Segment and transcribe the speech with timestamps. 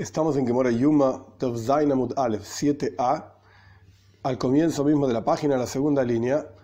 [0.00, 3.34] Estamos en Gemora Yuma Tov Zainamud Aleph 7a,
[4.22, 6.54] al comienzo mismo de la página, la segunda línea.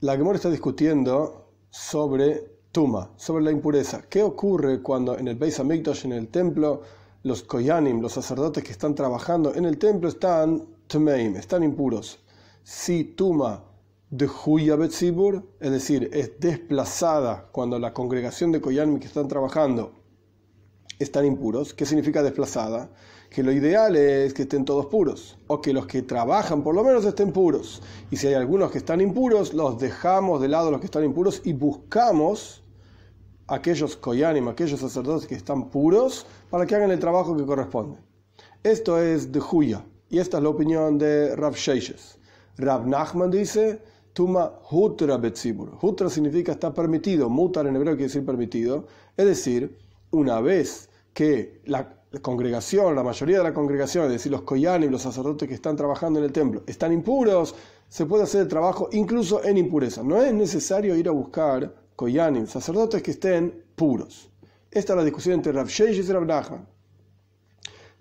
[0.00, 4.04] La Gemora está discutiendo sobre Tuma, sobre la impureza.
[4.08, 6.80] ¿Qué ocurre cuando en el Beis Hamikdash, en el templo,
[7.24, 12.24] los Koyanim, los sacerdotes que están trabajando en el templo, están Tmeim, están impuros?
[12.62, 13.64] Si Tuma
[14.08, 14.30] de
[14.78, 19.92] Betzibur, es decir, es desplazada cuando la congregación de Koyanim que están trabajando
[20.98, 21.74] están impuros.
[21.74, 22.90] ¿Qué significa desplazada?
[23.30, 26.82] Que lo ideal es que estén todos puros, o que los que trabajan por lo
[26.82, 27.82] menos estén puros.
[28.10, 31.42] Y si hay algunos que están impuros, los dejamos de lado los que están impuros
[31.44, 32.62] y buscamos
[33.46, 37.98] aquellos koyanim, aquellos sacerdotes que están puros, para que hagan el trabajo que corresponde.
[38.62, 42.18] Esto es de Huya, y esta es la opinión de Rav Sheishes.
[42.56, 43.80] Rav Nachman dice,
[44.12, 45.78] Tuma Hutra Betzibur.
[45.80, 49.78] Hutra significa está permitido, mutar en hebreo quiere decir permitido, es decir,
[50.10, 50.87] una vez
[51.18, 51.84] que la
[52.22, 56.20] congregación, la mayoría de la congregación, es decir, los koyanim, los sacerdotes que están trabajando
[56.20, 57.56] en el templo, están impuros,
[57.88, 60.04] se puede hacer el trabajo incluso en impureza.
[60.04, 64.30] No es necesario ir a buscar koyanim, sacerdotes que estén puros.
[64.70, 66.68] Esta es la discusión entre Rav Sheish y Rav Nachman.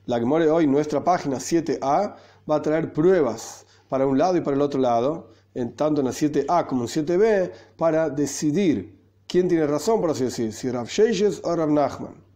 [0.06, 2.16] La que muere hoy, nuestra página 7a,
[2.48, 6.06] va a traer pruebas para un lado y para el otro lado, en, tanto en
[6.06, 8.96] la 7a como en 7b, para decidir
[9.26, 12.27] quién tiene razón, por así decir, si Rav Sheishes o Rav Nachman.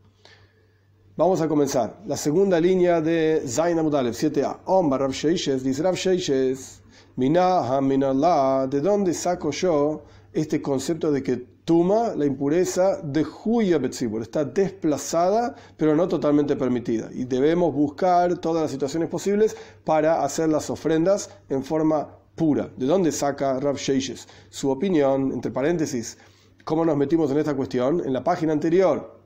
[1.18, 2.00] Vamos a comenzar.
[2.08, 4.60] La segunda línea de Zain Amudalev 7a.
[4.64, 6.82] Omba Rav Sheishes, dice Rav Sheishes,
[7.18, 13.78] Minah Minallah, ¿de dónde saco yo este concepto de que Tuma, la impureza, de Huya
[13.78, 17.10] Betzibur, está desplazada, pero no totalmente permitida?
[17.12, 22.72] Y debemos buscar todas las situaciones posibles para hacer las ofrendas en forma pura.
[22.78, 24.30] ¿De dónde saca Rav Sheishes?
[24.50, 26.18] Su opinión, entre paréntesis,
[26.64, 28.04] ¿Cómo nos metimos en esta cuestión?
[28.06, 29.21] En la página anterior,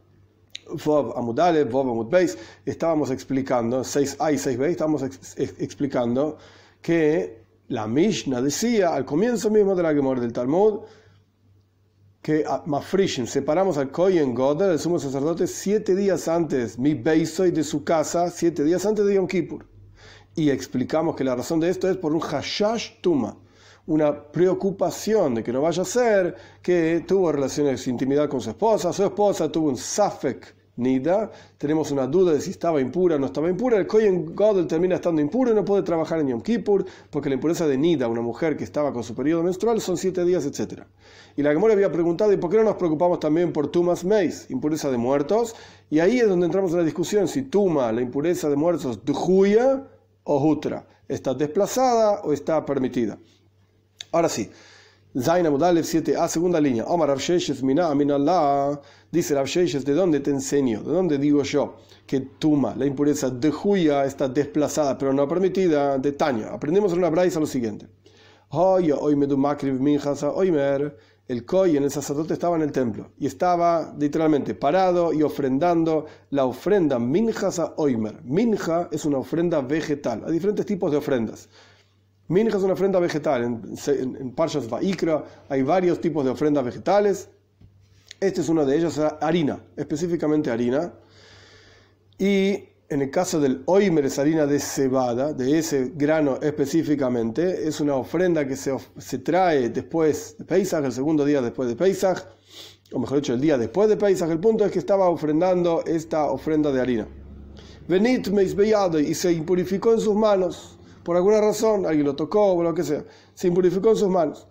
[0.68, 5.04] Vov Amudale, Vov Amudbeis, estábamos explicando, 6a y 6b, estábamos
[5.38, 6.38] explicando
[6.82, 10.82] que la Mishnah decía al comienzo mismo de la Gemora del Talmud
[12.22, 17.64] que Mafrishim, separamos al Kohen Godel, el sumo sacerdote, siete días antes, mi Beisoy de
[17.64, 19.68] su casa, siete días antes de Yom Kippur.
[20.36, 23.38] Y explicamos que la razón de esto es por un Hashash Tuma
[23.88, 28.50] una preocupación de que no vaya a ser que tuvo relaciones de intimidad con su
[28.50, 33.20] esposa, su esposa tuvo un Safek Nida, tenemos una duda de si estaba impura o
[33.20, 36.42] no estaba impura, el Kohen Godel termina estando impuro y no puede trabajar en Yom
[36.42, 39.98] Kippur, porque la impureza de Nida, una mujer que estaba con su periodo menstrual, son
[39.98, 40.84] siete días, etc.
[41.38, 44.48] Y la Gemora había preguntado, ¿y por qué no nos preocupamos también por Tumas Meis,
[44.50, 45.56] impureza de muertos?
[45.90, 49.88] Y ahí es donde entramos en la discusión, si Tuma, la impureza de muertos, Juya
[50.24, 53.18] o Hutra, está desplazada o está permitida.
[54.12, 54.50] Ahora sí,
[55.18, 56.84] Zaina Mudalev 7a, segunda línea.
[56.86, 57.16] Omar
[57.64, 57.90] Mina.
[59.16, 60.84] Dice Rabsheshes, ¿de dónde te enseño?
[60.84, 65.98] ¿De dónde digo yo que Tuma, la impureza de Juya, está desplazada pero no permitida?
[65.98, 66.50] De Tanya.
[66.50, 67.88] Aprendemos en una braisa lo siguiente.
[71.30, 76.08] El Koy en el sacerdote estaba en el templo y estaba literalmente parado y ofrendando
[76.32, 78.22] la ofrenda Minjasa Oimer.
[78.26, 80.24] Minja es una ofrenda vegetal.
[80.26, 81.48] Hay diferentes tipos de ofrendas.
[82.28, 83.46] Minja es una ofrenda vegetal.
[83.46, 84.36] En, en, en
[85.48, 87.30] hay varios tipos de ofrendas vegetales.
[88.26, 90.94] Este es uno de ellos, harina, específicamente harina.
[92.18, 97.68] Y en el caso del oimer es harina de cebada, de ese grano específicamente.
[97.68, 101.76] Es una ofrenda que se, se trae después de Pesach, el segundo día después de
[101.76, 102.24] Pesach,
[102.92, 104.30] o mejor dicho, el día después de Pesach.
[104.30, 107.08] El punto es que estaba ofrendando esta ofrenda de harina.
[107.88, 110.76] Venit y se impurificó en sus manos
[111.06, 114.48] por alguna razón, alguien lo tocó o lo que sea, se impurificó en sus manos.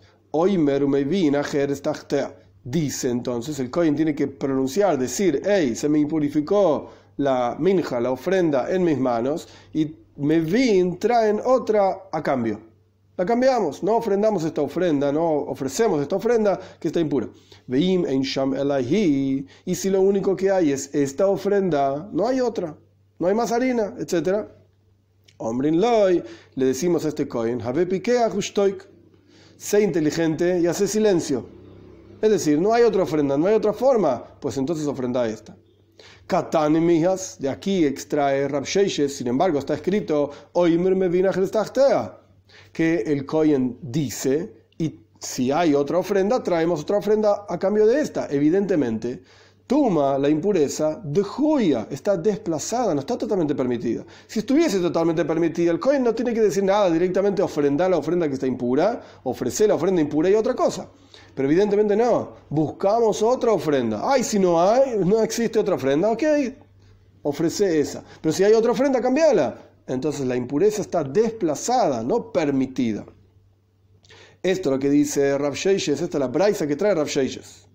[2.64, 8.10] Dice entonces, el Cohen tiene que pronunciar, decir, hey, se me impurificó la minja, la
[8.10, 12.58] ofrenda en mis manos, y me vin traen otra a cambio.
[13.18, 17.28] La cambiamos, no ofrendamos esta ofrenda, no ofrecemos esta ofrenda que está impura.
[17.66, 18.54] Veim en Sham
[19.64, 22.74] y si lo único que hay es esta ofrenda, no hay otra,
[23.18, 24.48] no hay más harina, etcétera
[25.36, 26.22] Omrin loy,
[26.54, 27.60] le decimos a este coin,
[29.56, 31.63] sé inteligente y hace silencio.
[32.24, 35.54] Es decir, no hay otra ofrenda, no hay otra forma, pues entonces ofrenda esta.
[36.26, 41.30] Katani mijas, de aquí extrae Rabsheishes, sin embargo está escrito, Oimer me vina
[42.72, 48.00] que el Cohen dice, y si hay otra ofrenda, traemos otra ofrenda a cambio de
[48.00, 48.26] esta.
[48.30, 49.20] Evidentemente,
[49.66, 54.02] Tuma, la impureza, de joya, está desplazada, no está totalmente permitida.
[54.26, 58.28] Si estuviese totalmente permitida, el Cohen no tiene que decir nada, directamente ofrendar la ofrenda
[58.28, 60.88] que está impura, ofrecer la ofrenda impura y otra cosa.
[61.34, 64.00] Pero evidentemente no, buscamos otra ofrenda.
[64.04, 66.22] Ay, si no hay, no existe otra ofrenda, ok,
[67.22, 68.02] ofrece esa.
[68.20, 69.58] Pero si hay otra ofrenda, cambiala.
[69.86, 73.04] Entonces la impureza está desplazada, no permitida.
[74.42, 77.66] Esto es lo que dice Rav Sheishes, esta es la braisa que trae Rav Sheishes.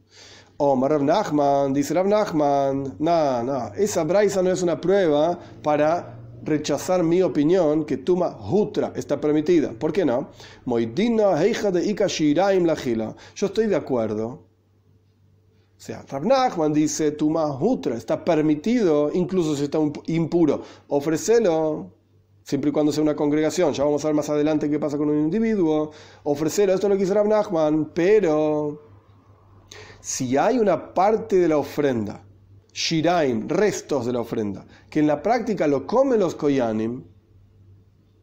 [0.58, 6.19] O Rav Nachman, dice Rav Nachman, no, no, esa braisa no es una prueba para
[6.44, 9.72] rechazar mi opinión que Tuma Hutra está permitida.
[9.72, 10.30] ¿Por qué no?
[10.66, 13.16] Moidina heija de Ika Shiraim Lajila.
[13.36, 14.28] Yo estoy de acuerdo.
[15.78, 20.62] O sea, Rav Nachman dice Tuma Hutra está permitido incluso si está impuro.
[20.88, 21.94] Ofrecelo
[22.44, 23.74] siempre y cuando sea una congregación.
[23.74, 25.92] Ya vamos a ver más adelante qué pasa con un individuo.
[26.24, 28.82] Ofrecelo, esto es lo que dice Rav Nachman, pero
[30.02, 32.26] si hay una parte de la ofrenda
[32.80, 37.04] shiraim, restos de la ofrenda, que en la práctica lo comen los koyanim,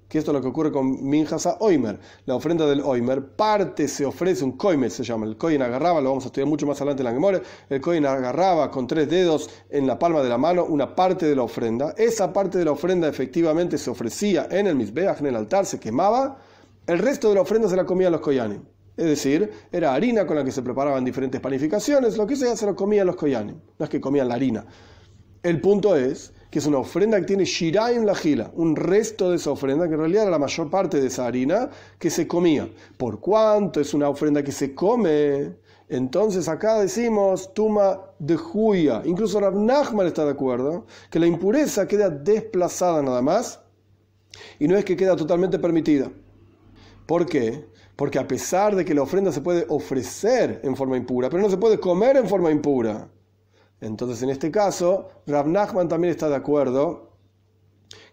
[0.08, 4.06] que esto es lo que ocurre con Minjasa Oimer, la ofrenda del Oimer, parte se
[4.06, 7.02] ofrece, un koimer se llama, el koin agarraba, lo vamos a estudiar mucho más adelante
[7.02, 10.64] en la memoria, el koin agarraba con tres dedos en la palma de la mano
[10.64, 14.74] una parte de la ofrenda, esa parte de la ofrenda efectivamente se ofrecía en el
[14.74, 16.38] Mizbeach, en el altar, se quemaba,
[16.86, 18.62] el resto de la ofrenda se la comían los koyanim.
[18.96, 22.66] Es decir, era harina con la que se preparaban diferentes panificaciones, lo que sea, se
[22.66, 23.56] lo comían los koyanim.
[23.78, 24.64] No es que comían la harina.
[25.42, 29.36] El punto es que es una ofrenda que tiene shiraim la gila, un resto de
[29.36, 32.68] esa ofrenda, que en realidad era la mayor parte de esa harina que se comía.
[32.96, 35.56] Por cuanto es una ofrenda que se come,
[35.88, 39.02] entonces acá decimos tuma de juya.
[39.04, 43.60] Incluso Rav Nachman está de acuerdo que la impureza queda desplazada nada más
[44.58, 46.10] y no es que queda totalmente permitida.
[47.06, 47.66] ¿Por qué?
[47.96, 51.50] Porque a pesar de que la ofrenda se puede ofrecer en forma impura, pero no
[51.50, 53.08] se puede comer en forma impura.
[53.80, 57.12] Entonces, en este caso, Rav Nachman también está de acuerdo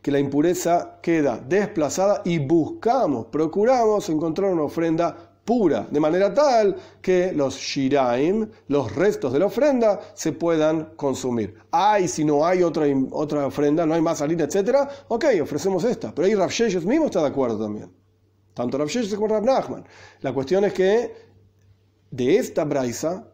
[0.01, 6.75] que la impureza queda desplazada y buscamos, procuramos encontrar una ofrenda pura, de manera tal
[7.01, 11.55] que los shiraim, los restos de la ofrenda, se puedan consumir.
[11.71, 16.13] Ay, si no hay otra, otra ofrenda, no hay más harina, etc., ok, ofrecemos esta.
[16.13, 18.02] Pero ahí Rav Sheshes mismo está de acuerdo también.
[18.53, 19.85] Tanto Rav Sheshes como Rav Nachman.
[20.21, 21.13] La cuestión es que
[22.11, 23.27] de esta braisa,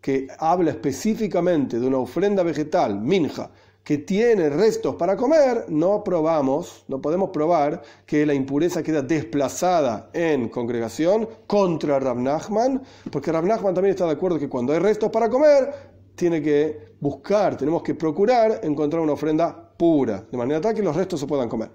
[0.00, 3.50] que habla específicamente de una ofrenda vegetal, minja,
[3.82, 10.10] que tiene restos para comer, no probamos, no podemos probar que la impureza queda desplazada
[10.12, 14.78] en congregación contra Rav Nachman, porque Rav Nachman también está de acuerdo que cuando hay
[14.78, 15.72] restos para comer,
[16.14, 20.94] tiene que buscar, tenemos que procurar encontrar una ofrenda pura, de manera tal que los
[20.94, 21.70] restos se puedan comer.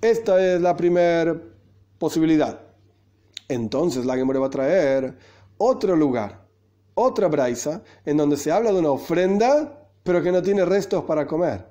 [0.00, 1.36] Esta es la primera
[2.00, 2.58] posibilidad.
[3.46, 5.14] Entonces la Gemora va a traer
[5.58, 6.46] otro lugar,
[6.94, 11.26] otra braisa, en donde se habla de una ofrenda, pero que no tiene restos para
[11.26, 11.66] comer.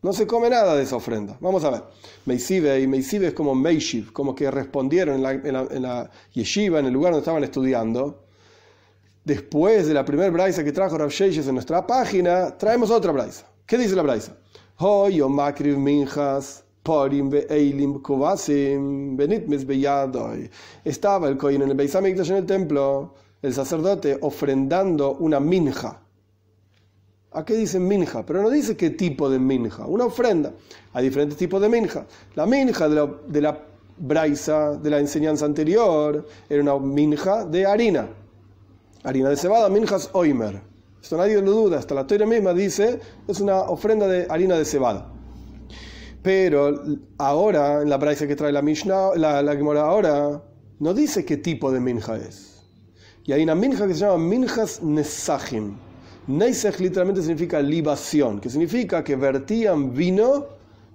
[0.00, 1.36] No se come nada de esa ofrenda.
[1.40, 1.82] Vamos a ver.
[2.26, 6.86] Meisive, y Meisive es como Meishiv, como que respondieron en la, en, la, yeshiva, en
[6.86, 8.24] el lugar donde estaban estudiando.
[9.24, 13.46] Después de la primera braisa que trajo Rav Sheishes en nuestra página, traemos otra braisa.
[13.66, 14.36] ¿Qué dice la braisa?
[14.78, 16.61] Hoy makriv minjas
[20.84, 26.02] estaba el Kohen en el Beis Hamikdash en el templo, el sacerdote ofrendando una minja.
[27.30, 28.26] ¿A qué dice minja?
[28.26, 30.52] Pero no dice qué tipo de minja, una ofrenda.
[30.92, 32.04] Hay diferentes tipos de minja.
[32.34, 33.64] La minja de la, de la
[33.96, 38.08] braisa de la enseñanza anterior era una minja de harina.
[39.04, 40.60] Harina de cebada, minjas oimer.
[41.00, 44.64] Esto nadie lo duda, hasta la teoría misma dice, es una ofrenda de harina de
[44.64, 45.12] cebada.
[46.22, 46.72] Pero
[47.18, 50.40] ahora, en la braisa que trae la Mishnah, la, la Gemora ahora,
[50.78, 52.62] no dice qué tipo de minja es.
[53.24, 55.76] Y hay una minja que se llama minjas nesachim.
[56.28, 60.46] Neisach literalmente significa libación, que significa que vertían vino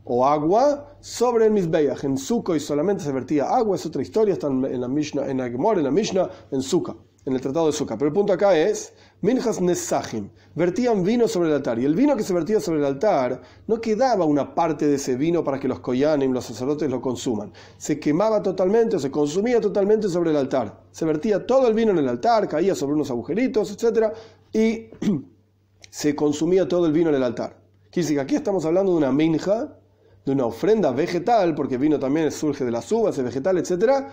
[0.06, 2.06] o agua sobre el Mizbeach.
[2.06, 5.50] En y solamente se vertía agua, es otra historia, está en la Mishnah, en la
[5.50, 7.98] Gemora, en la Mishnah, en Sukkot en el Tratado de Sukkah.
[7.98, 11.80] Pero el punto acá es, Minjas Nesachim, vertían vino sobre el altar.
[11.80, 15.16] Y el vino que se vertía sobre el altar no quedaba una parte de ese
[15.16, 17.52] vino para que los koyanim, los sacerdotes, lo consuman.
[17.78, 20.84] Se quemaba totalmente o se consumía totalmente sobre el altar.
[20.92, 24.14] Se vertía todo el vino en el altar, caía sobre unos agujeritos, etc.
[24.54, 24.90] Y
[25.90, 27.60] se consumía todo el vino en el altar.
[27.90, 29.80] Quiere decir que aquí estamos hablando de una minja,
[30.24, 34.06] de una ofrenda vegetal, porque vino también surge de las uvas, es vegetal, etc.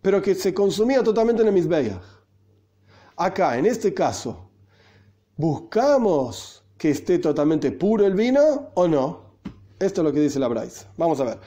[0.00, 2.00] Pero que se consumía totalmente en el Mizbeach.
[3.18, 4.45] Acá, en este caso,
[5.36, 9.26] ¿buscamos que esté totalmente puro el vino o no?
[9.78, 10.90] Esto es lo que dice la Braisa.
[10.96, 11.38] Vamos a ver.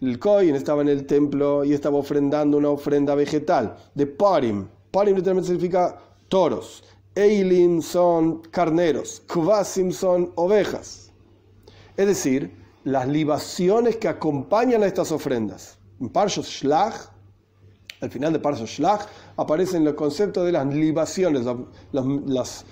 [0.00, 4.66] El Cohen estaba en el templo y estaba ofrendando una ofrenda vegetal de Parim.
[4.90, 5.96] Parim literalmente significa
[6.26, 6.82] toros.
[7.14, 9.22] Eilim son carneros.
[9.28, 11.12] Kvasim son ovejas.
[11.96, 15.78] Es decir, las libaciones que acompañan a estas ofrendas.
[16.00, 17.13] En Parshas Shlach
[18.04, 19.06] al final de Parso Shlach
[19.36, 21.46] aparecen los conceptos de las libaciones,
[21.92, 22.64] las,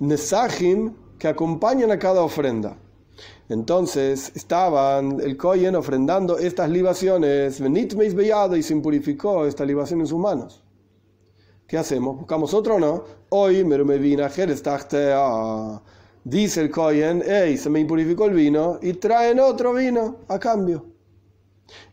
[0.00, 2.76] Nesajim que acompañan a cada ofrenda.
[3.48, 7.60] Entonces estaban el Kohen ofrendando estas libaciones,
[8.56, 10.64] y se impurificó esta libación en sus manos.
[11.66, 12.18] ¿Qué hacemos?
[12.18, 13.04] ¿Buscamos otro o no?
[13.28, 14.28] Hoy me vino a
[16.24, 20.91] Dice el Kohen, hey, se me impurificó el vino y traen otro vino a cambio.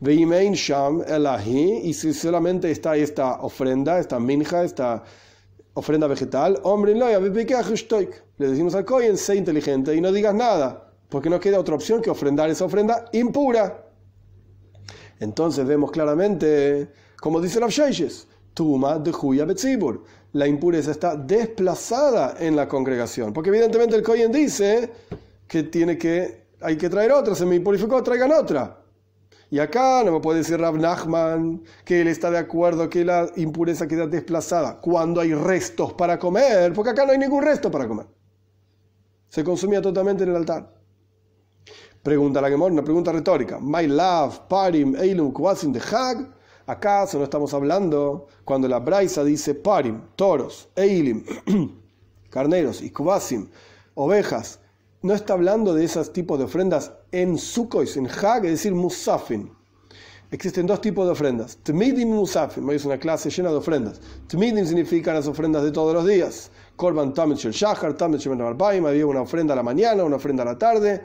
[0.01, 1.03] Sham
[1.83, 5.03] y si solamente está esta ofrenda, esta minja, esta
[5.73, 11.39] ofrenda vegetal, hombre, le decimos al Kohen, sé inteligente y no digas nada, porque no
[11.39, 13.85] queda otra opción que ofrendar esa ofrenda impura.
[15.19, 17.71] Entonces vemos claramente, como dice Rav
[18.53, 20.03] Tuma de Juya Betzibur.
[20.33, 24.91] La impureza está desplazada en la congregación, porque evidentemente el Kohen dice
[25.47, 28.79] que tiene que, hay que traer otra, se me impurificó, traigan otra.
[29.51, 33.29] Y acá no me puede decir Rav Nachman que él está de acuerdo que la
[33.35, 37.87] impureza queda desplazada cuando hay restos para comer, porque acá no hay ningún resto para
[37.87, 38.05] comer.
[39.29, 40.71] Se consumía totalmente en el altar.
[42.03, 43.59] Pregunta la Gemor, una pregunta retórica.
[43.59, 46.29] My love, parim, eilum, kwasim de hag.
[46.67, 51.23] ¿Acaso no estamos hablando cuando la Braisa dice parim, toros, eilim,
[52.29, 53.49] carneros y kubasim,
[53.95, 54.59] ovejas?
[55.01, 59.49] No está hablando de esos tipos de ofrendas en Sukkot, en Hag, es decir, Musafin.
[60.29, 61.57] Existen dos tipos de ofrendas.
[61.63, 62.69] Tmidim y Musafin.
[62.69, 64.01] Es una clase llena de ofrendas.
[64.27, 66.51] Tmidim significa las ofrendas de todos los días.
[66.75, 70.47] Korban Tamit el Shahar, Tamit Shel Había una ofrenda a la mañana, una ofrenda a
[70.47, 71.01] la tarde,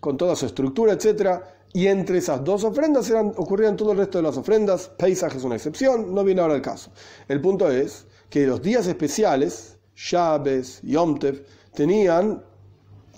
[0.00, 1.40] con toda su estructura, etc.
[1.72, 4.88] Y entre esas dos ofrendas eran, ocurrían todo el resto de las ofrendas.
[4.98, 6.90] Pesach es una excepción, no viene ahora el caso.
[7.26, 11.18] El punto es que los días especiales, Shabes, Yom
[11.74, 12.44] tenían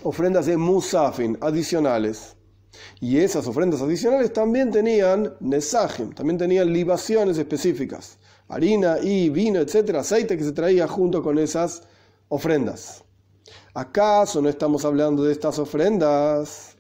[0.03, 2.37] ofrendas de Musafin adicionales.
[3.01, 10.01] Y esas ofrendas adicionales también tenían Nesajim, también tenían libaciones específicas, harina y vino, etcétera,
[10.01, 11.83] aceite que se traía junto con esas
[12.29, 13.05] ofrendas.
[13.75, 16.77] ¿Acaso no estamos hablando de estas ofrendas?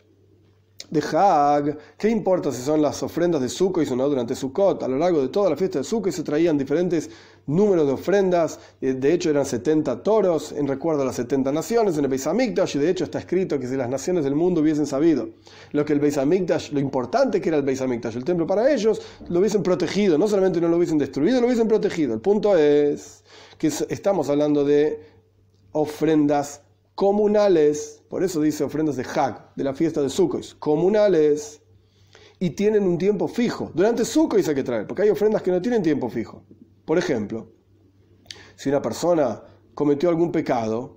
[0.90, 4.82] de Hag, ¿qué importa si son las ofrendas de Sukkot y no durante Sukkot?
[4.82, 7.08] A lo largo de toda la fiesta de Sukkot se traían diferentes
[7.46, 11.96] números de ofrendas, eh, de hecho eran 70 toros en recuerdo a las 70 naciones
[11.98, 12.26] en el Beis
[12.74, 15.28] y de hecho está escrito que si las naciones del mundo hubiesen sabido
[15.72, 18.72] lo que el Beis Hamikdash, lo importante que era el Beis Hamikdash, el templo para
[18.72, 22.14] ellos, lo hubiesen protegido, no solamente no lo hubiesen destruido, lo hubiesen protegido.
[22.14, 23.24] El punto es
[23.58, 25.00] que estamos hablando de
[25.72, 26.62] ofrendas
[26.94, 31.60] comunales, por eso dice ofrendas de Hag, de la fiesta de Sukkot, comunales,
[32.38, 33.70] y tienen un tiempo fijo.
[33.74, 36.42] Durante Sukkot hay que traer, porque hay ofrendas que no tienen tiempo fijo.
[36.90, 37.46] Por ejemplo,
[38.56, 39.40] si una persona
[39.74, 40.96] cometió algún pecado,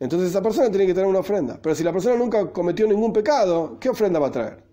[0.00, 1.60] entonces esa persona tiene que traer una ofrenda.
[1.62, 4.64] Pero si la persona nunca cometió ningún pecado, ¿qué ofrenda va a traer?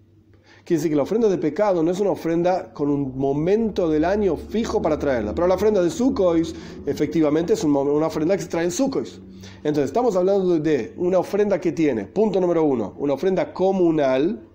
[0.64, 4.06] Quiere decir que la ofrenda de pecado no es una ofrenda con un momento del
[4.06, 5.36] año fijo para traerla.
[5.36, 6.56] Pero la ofrenda de Sukkot
[6.88, 9.22] efectivamente es una ofrenda que se trae en Sukkot.
[9.58, 14.50] Entonces estamos hablando de una ofrenda que tiene, punto número uno, una ofrenda comunal.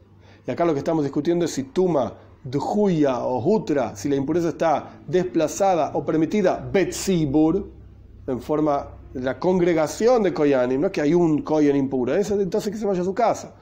[0.45, 4.49] Y acá lo que estamos discutiendo es si Tuma, Dhuya o Hutra, si la impureza
[4.49, 7.71] está desplazada o permitida Betzibur,
[8.27, 12.73] en forma de la congregación de Koyanim, no es que hay un Koyan impuro, entonces
[12.73, 13.55] que se vaya a su casa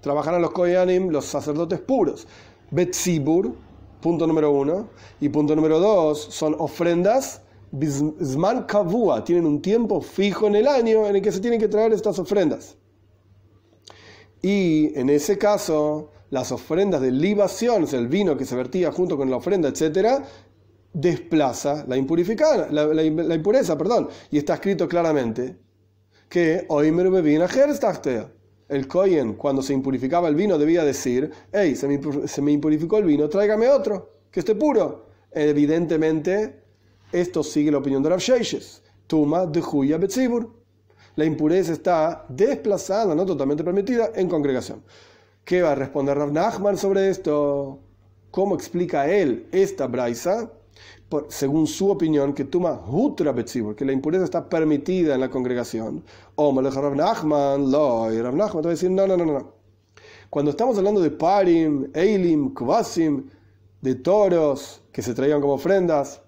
[0.00, 2.26] trabajarán los Koyanim, los sacerdotes puros.
[2.70, 3.54] Betzibur,
[4.00, 4.88] punto número uno.
[5.20, 11.06] Y punto número dos, son ofrendas Zman Kavua, tienen un tiempo fijo en el año
[11.06, 12.76] en el que se tienen que traer estas ofrendas.
[14.42, 19.30] Y en ese caso, las ofrendas de libación, el vino que se vertía junto con
[19.30, 20.22] la ofrenda, etc.,
[20.92, 23.76] desplaza la, impurificada, la, impureza.
[23.76, 24.08] Perdón.
[24.30, 25.56] Y está escrito claramente
[26.28, 27.02] que hoy me
[27.42, 27.48] a
[28.68, 31.88] el Kohen, cuando se impurificaba el vino, debía decir, hey, se
[32.40, 35.06] me, impurificó el vino, tráigame otro, que esté puro.
[35.32, 36.62] Evidentemente,
[37.10, 38.82] esto sigue la opinión de Rav Sheishes.
[39.08, 40.54] Tuma de Juya Betzibur.
[41.16, 44.84] La impureza está desplazada, no totalmente permitida, en congregación.
[45.44, 47.78] ¿Qué va a responder Rav Nachman sobre esto?
[48.30, 50.50] ¿Cómo explica él esta braisa?
[51.28, 56.04] según su opinión, que tuma hutra betzibur, que la impureza está permitida en la congregación.
[56.36, 59.24] O Malach Rav Nachman, lo, y Rav Nachman te va a decir, no, no, no,
[59.24, 59.52] no.
[60.30, 63.28] Cuando estamos hablando de parim, eilim, kvasim,
[63.80, 66.22] de toros que se traían como ofrendas,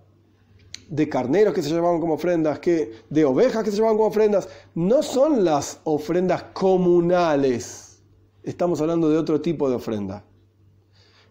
[0.88, 4.48] de carneros que se llevaban como ofrendas, que, de ovejas que se llevaban como ofrendas,
[4.74, 7.91] no son las ofrendas comunales.
[8.42, 10.24] Estamos hablando de otro tipo de ofrenda.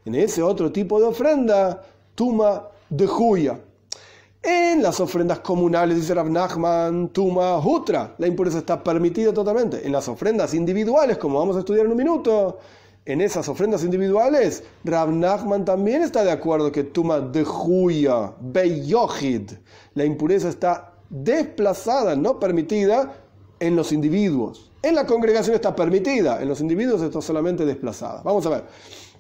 [0.06, 1.84] En ese otro tipo de ofrenda,
[2.16, 3.60] tuma de Juya.
[4.42, 9.86] En las ofrendas comunales, dice Rav Nachman, Tuma, Hutra, la impureza está permitida totalmente.
[9.86, 12.58] En las ofrendas individuales, como vamos a estudiar en un minuto,
[13.06, 19.52] en esas ofrendas individuales, Rav Nachman también está de acuerdo que Tuma de Juya, Beyohid,
[19.96, 23.16] la impureza está desplazada, no permitida,
[23.60, 24.71] en los individuos.
[24.84, 28.24] En la congregación está permitida, en los individuos está solamente desplazada.
[28.24, 28.64] Vamos a ver,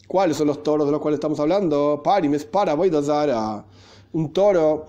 [0.07, 2.01] ¿cuáles son los toros de los cuales estamos hablando?
[2.03, 3.65] Parimes, para, voy a dar
[4.13, 4.87] un toro,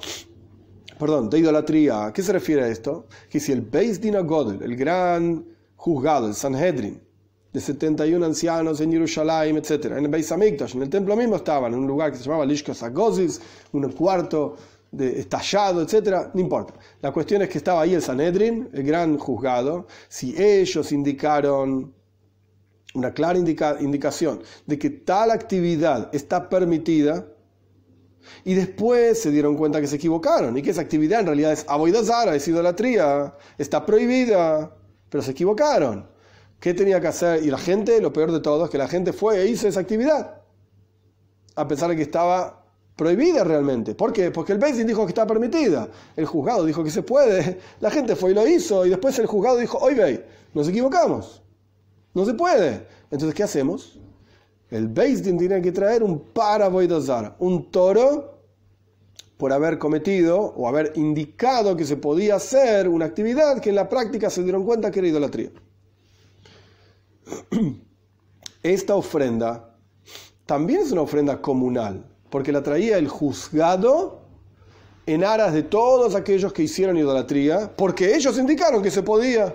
[0.98, 2.06] perdón, de idolatría.
[2.06, 3.06] ¿A qué se refiere a esto?
[3.28, 5.44] Que si el Beis Din Godel, el gran
[5.76, 7.02] juzgado, el Sanhedrin,
[7.52, 9.84] de 71 ancianos en Jerusalén, etc.
[9.98, 12.46] En el Beis Hamikdash, en el templo mismo estaban, en un lugar que se llamaba
[12.46, 14.56] Lishka Sagozis, un cuarto
[14.98, 16.28] estallado, etc.
[16.34, 16.74] No importa.
[17.00, 19.86] La cuestión es que estaba ahí el Sanhedrin, el gran juzgado.
[20.08, 21.94] Si ellos indicaron
[22.94, 27.26] una clara indicación de que tal actividad está permitida,
[28.44, 31.64] y después se dieron cuenta que se equivocaron y que esa actividad en realidad es
[31.68, 34.76] aboidazara, es idolatría, está prohibida,
[35.08, 36.08] pero se equivocaron.
[36.60, 37.44] ¿Qué tenía que hacer?
[37.44, 39.80] Y la gente, lo peor de todo, es que la gente fue e hizo esa
[39.80, 40.40] actividad.
[41.56, 42.61] A pesar de que estaba
[42.96, 43.94] prohibida realmente.
[43.94, 44.30] ¿Por qué?
[44.30, 45.88] Porque el Beizdin dijo que estaba permitida.
[46.16, 47.58] El juzgado dijo que se puede.
[47.80, 48.86] La gente fue y lo hizo.
[48.86, 51.42] Y después el juzgado dijo, oye, nos equivocamos.
[52.14, 52.86] No se puede.
[53.10, 53.98] Entonces, ¿qué hacemos?
[54.70, 58.38] El Beizdin tiene que traer un paravoidazar, un toro
[59.36, 63.88] por haber cometido o haber indicado que se podía hacer una actividad que en la
[63.88, 65.50] práctica se dieron cuenta que era idolatría.
[68.62, 69.76] Esta ofrenda
[70.46, 74.22] también es una ofrenda comunal, porque la traía el juzgado
[75.04, 79.54] en aras de todos aquellos que hicieron idolatría, porque ellos indicaron que se podía,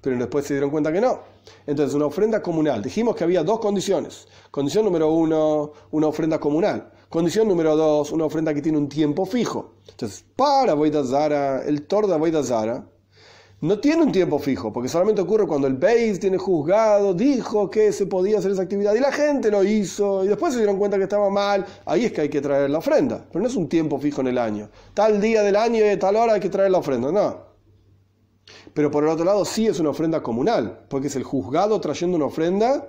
[0.00, 1.20] pero después se dieron cuenta que no.
[1.66, 2.80] Entonces, una ofrenda comunal.
[2.80, 4.26] Dijimos que había dos condiciones.
[4.50, 6.90] Condición número uno, una ofrenda comunal.
[7.10, 9.74] Condición número dos, una ofrenda que tiene un tiempo fijo.
[9.90, 10.74] Entonces, para
[11.04, 12.86] Zara, el Torda Zara,
[13.60, 17.92] no tiene un tiempo fijo, porque solamente ocurre cuando el Beis tiene juzgado, dijo que
[17.92, 20.96] se podía hacer esa actividad y la gente lo hizo y después se dieron cuenta
[20.96, 23.68] que estaba mal, ahí es que hay que traer la ofrenda, pero no es un
[23.68, 24.70] tiempo fijo en el año.
[24.94, 27.48] Tal día del año y tal hora hay que traer la ofrenda, no.
[28.74, 32.16] Pero por el otro lado sí es una ofrenda comunal, porque es el juzgado trayendo
[32.16, 32.88] una ofrenda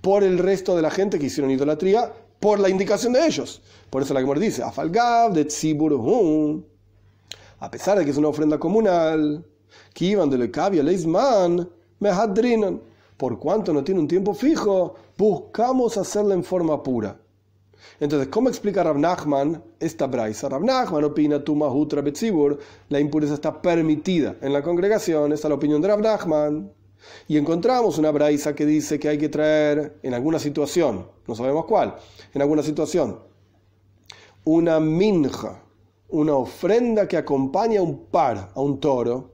[0.00, 3.62] por el resto de la gente que hicieron idolatría, por la indicación de ellos.
[3.90, 6.64] Por eso la que dice, Afalgab de Tzibur
[7.60, 9.44] A pesar de que es una ofrenda comunal,
[9.92, 12.80] que iban de Lecavia Leisman, Mehadrinan.
[13.16, 17.20] Por cuanto no tiene un tiempo fijo, buscamos hacerla en forma pura.
[17.98, 20.48] Entonces, ¿cómo explica Rav Nachman esta braisa?
[20.48, 25.56] Rav Nachman opina Tumahutra Betzibur, la impureza está permitida en la congregación, esta es la
[25.56, 26.72] opinión de Rav Nachman.
[27.28, 31.64] Y encontramos una braisa que dice que hay que traer en alguna situación, no sabemos
[31.64, 31.96] cuál,
[32.34, 33.18] en alguna situación,
[34.44, 35.62] una minja,
[36.08, 39.32] una ofrenda que acompaña a un par, a un toro,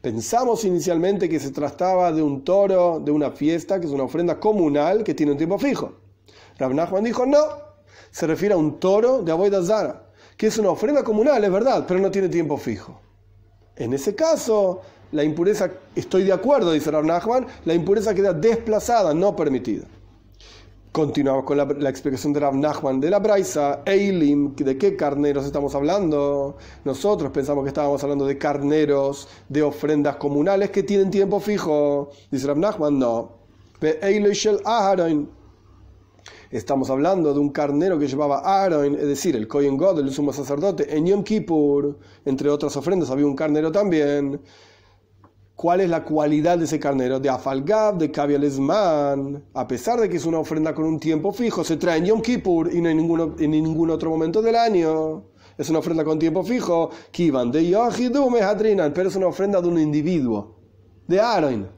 [0.00, 4.40] Pensamos inicialmente que se trataba de un toro, de una fiesta, que es una ofrenda
[4.40, 5.92] comunal que tiene un tiempo fijo.
[6.58, 7.38] Rav Nachman dijo, no,
[8.10, 10.08] se refiere a un toro de Aboida Zara,
[10.38, 12.98] que es una ofrenda comunal, es verdad, pero no tiene tiempo fijo.
[13.76, 14.80] En ese caso,
[15.12, 19.84] la impureza, estoy de acuerdo, dice Rav Nachman, la impureza queda desplazada, no permitida.
[20.92, 25.72] Continuamos con la, explicación de Rav Nachman de la Braisa, Eilim, ¿de qué carneros estamos
[25.76, 26.56] hablando?
[26.84, 32.10] Nosotros pensamos que estábamos hablando de carneros, de ofrendas comunales que tienen tiempo fijo.
[32.32, 33.30] Dice Rav Nachman, no.
[36.50, 40.32] Estamos hablando de un carnero que llevaba Aaron, es decir, el Kohen God, el sumo
[40.32, 42.00] sacerdote, en Yom Kippur.
[42.24, 44.40] Entre otras ofrendas había un carnero también
[45.60, 47.20] ¿Cuál es la cualidad de ese carnero?
[47.20, 49.44] De Afalgab, de Kabialesman.
[49.52, 52.22] A pesar de que es una ofrenda con un tiempo fijo, se trae en Yom
[52.22, 55.22] Kippur y no en ningún otro momento del año.
[55.58, 56.88] Es una ofrenda con tiempo fijo.
[57.10, 60.56] Kivan de Hadrinan, pero es una ofrenda de un individuo,
[61.06, 61.68] de Aaron.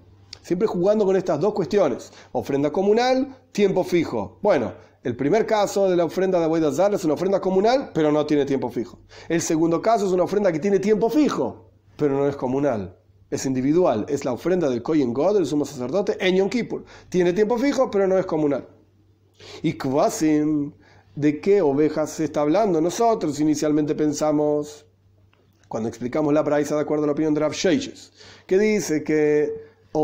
[0.42, 2.12] Siempre jugando con estas dos cuestiones.
[2.30, 4.38] Ofrenda comunal, tiempo fijo.
[4.42, 8.24] Bueno, el primer caso de la ofrenda de Aboidazar es una ofrenda comunal, pero no
[8.26, 9.00] tiene tiempo fijo.
[9.28, 13.01] El segundo caso es una ofrenda que tiene tiempo fijo, pero no es comunal
[13.32, 16.84] es individual, es la ofrenda del Kohen God, el sumo sacerdote, en Yom Kippur.
[17.08, 18.68] Tiene tiempo fijo, pero no es comunal.
[19.62, 20.72] Y Kvasim,
[21.14, 22.78] ¿de qué ovejas se está hablando?
[22.82, 24.84] Nosotros inicialmente pensamos,
[25.66, 28.12] cuando explicamos la praisa de acuerdo a la opinión de Rav Sheiches,
[28.46, 29.50] que dice que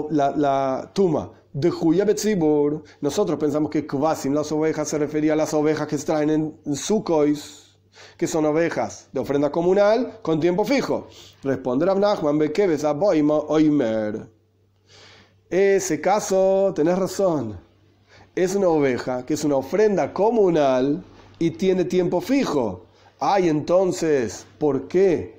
[0.08, 2.06] la, la tuma de Juya
[3.02, 6.54] nosotros pensamos que Kvasim, las ovejas, se refería a las ovejas que se traen en,
[6.64, 7.28] en Sukkot,
[8.16, 11.08] que son ovejas de ofrenda comunal con tiempo fijo.
[11.42, 12.38] Responderá Nachman,
[13.48, 14.28] Oimer.
[15.50, 17.58] Ese caso, tenés razón.
[18.34, 21.02] Es una oveja que es una ofrenda comunal
[21.38, 22.84] y tiene tiempo fijo.
[23.18, 25.38] Ay, entonces, ¿por qué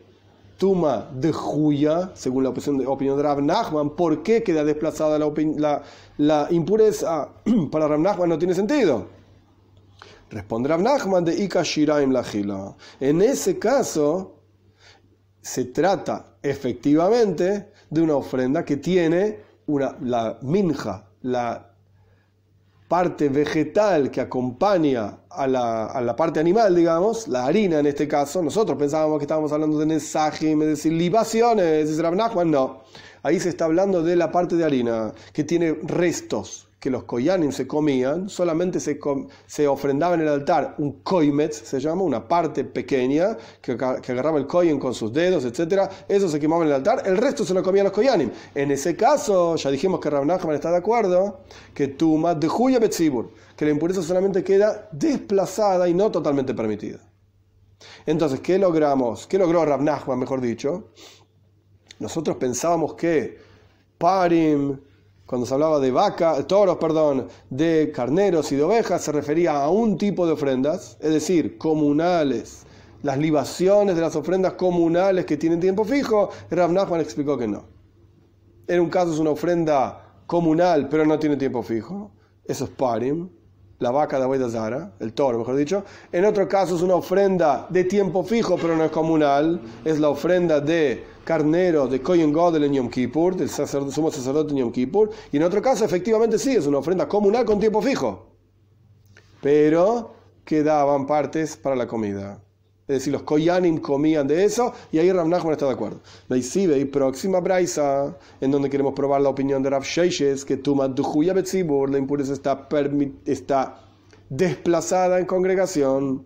[0.58, 5.18] Tuma de Juya, según la opinión de, opinión de Rav Nachman, ¿por qué queda desplazada
[5.18, 5.84] la, la,
[6.18, 7.30] la impureza?
[7.72, 9.19] Para Rav Nachman no tiene sentido.
[10.30, 12.14] Responderá Nachman de Ika Shiraim
[13.00, 14.36] En ese caso,
[15.42, 21.70] se trata efectivamente de una ofrenda que tiene una, la minja, la
[22.88, 28.78] parte vegetal que acompaña a la, parte animal, digamos, la harina en este caso, nosotros
[28.78, 32.82] pensábamos que estábamos hablando de nesajim, es decir, libaciones, es no.
[33.22, 37.52] Ahí se está hablando de la parte de harina que tiene restos, que los koyanim
[37.52, 39.00] se comían, solamente se,
[39.46, 44.38] se ofrendaba en el altar un koimetz, se llama, una parte pequeña, que, que agarraba
[44.38, 45.90] el koyen con sus dedos, etc.
[46.08, 48.32] Eso se quemaba en el altar, el resto se lo comían los koyanim.
[48.56, 51.42] En ese caso, ya dijimos que Rab está de acuerdo,
[51.74, 52.48] que tuma de
[52.80, 57.00] Betzibur, que la impureza solamente queda desplazada y no totalmente permitida.
[58.06, 59.28] Entonces, ¿qué logramos?
[59.28, 60.92] ¿Qué logró Rab mejor dicho?
[62.00, 63.38] Nosotros pensábamos que
[63.98, 64.80] Parim,
[65.30, 69.70] cuando se hablaba de vaca, toros, perdón, de carneros y de ovejas, se refería a
[69.70, 72.64] un tipo de ofrendas, es decir, comunales.
[73.04, 77.66] Las libaciones de las ofrendas comunales que tienen tiempo fijo, Rav Nachman explicó que no.
[78.66, 82.10] En un caso es una ofrenda comunal, pero no tiene tiempo fijo.
[82.44, 83.30] Eso es parim,
[83.80, 85.84] la vaca de Abuela Zara, el toro, mejor dicho.
[86.12, 89.62] En otro caso es una ofrenda de tiempo fijo, pero no es comunal.
[89.86, 94.52] Es la ofrenda de carnero de Kohen Godel en Yom Kippur, del sacerdote, sumo sacerdote
[94.52, 97.82] en Yom Kippur, y en otro caso efectivamente sí, es una ofrenda comunal con tiempo
[97.84, 98.32] fijo,
[99.40, 102.42] pero quedaban partes para la comida.
[102.90, 106.02] Es decir, los Koyanim comían de eso y ahí Rav Nachman está de acuerdo.
[106.28, 111.34] y próxima Braisa, en donde queremos probar la opinión de Rav Sheishes, que Tuma Duhuya
[111.34, 112.68] Betzibur, la impureza está,
[113.26, 113.80] está
[114.28, 116.26] desplazada en congregación.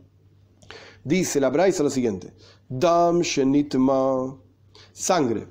[1.03, 2.31] Dice la Braisa lo siguiente:
[2.69, 4.39] Dam Shenitma
[4.93, 5.47] sangre.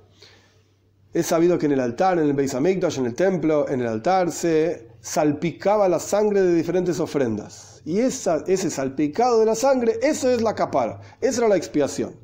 [1.13, 3.87] Es sabido que en el altar, en el Beis Hamikdash, en el templo, en el
[3.87, 7.72] altar, se salpicaba la sangre de diferentes ofrendas.
[7.85, 12.15] Y esa, ese salpicado de la sangre, eso es la capara, esa era la expiación.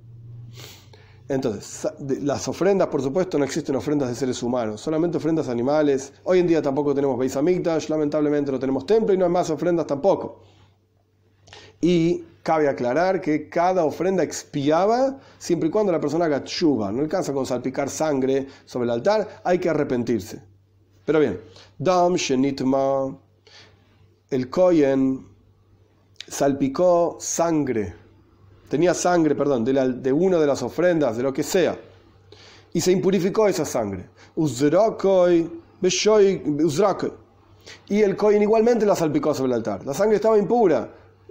[1.29, 1.91] Entonces,
[2.23, 6.13] las ofrendas, por supuesto, no existen ofrendas de seres humanos, solamente ofrendas animales.
[6.25, 9.51] Hoy en día tampoco tenemos Beis Hamikdash, lamentablemente no tenemos templo y no hay más
[9.51, 10.43] ofrendas tampoco.
[11.81, 16.91] Y Cabe aclarar que cada ofrenda expiaba siempre y cuando la persona haga chuba.
[16.91, 20.43] No alcanza con salpicar sangre sobre el altar, hay que arrepentirse.
[21.05, 21.39] Pero bien,
[21.77, 23.15] Dam Shenitma,
[24.31, 25.27] el Koyen
[26.29, 27.95] salpicó sangre,
[28.69, 31.79] tenía sangre, perdón, de, de una de las ofrendas, de lo que sea,
[32.73, 34.07] y se impurificó esa sangre.
[37.89, 39.85] Y el Koyen igualmente la salpicó sobre el altar.
[39.85, 40.91] La sangre estaba impura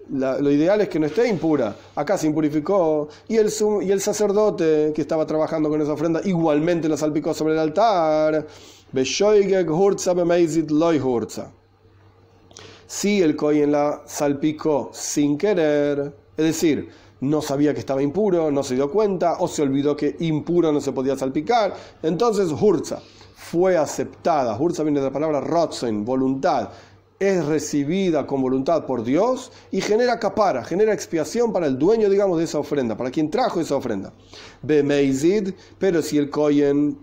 [0.09, 1.75] lo ideal es que no esté impura.
[1.95, 6.87] Acá se impurificó y el, y el sacerdote que estaba trabajando con esa ofrenda igualmente
[6.89, 8.47] la salpicó sobre el altar.
[12.87, 18.63] Si el Kohen la salpicó sin querer, es decir, no sabía que estaba impuro, no
[18.63, 23.01] se dio cuenta, o se olvidó que impuro no se podía salpicar, entonces Hurza
[23.35, 24.57] fue aceptada.
[24.57, 26.69] Hurza viene de la palabra Rotzen, voluntad
[27.19, 32.37] es recibida con voluntad por Dios y genera capara, genera expiación para el dueño, digamos,
[32.37, 34.13] de esa ofrenda, para quien trajo esa ofrenda.
[34.61, 36.97] Bemeizid, pero si el Kohen,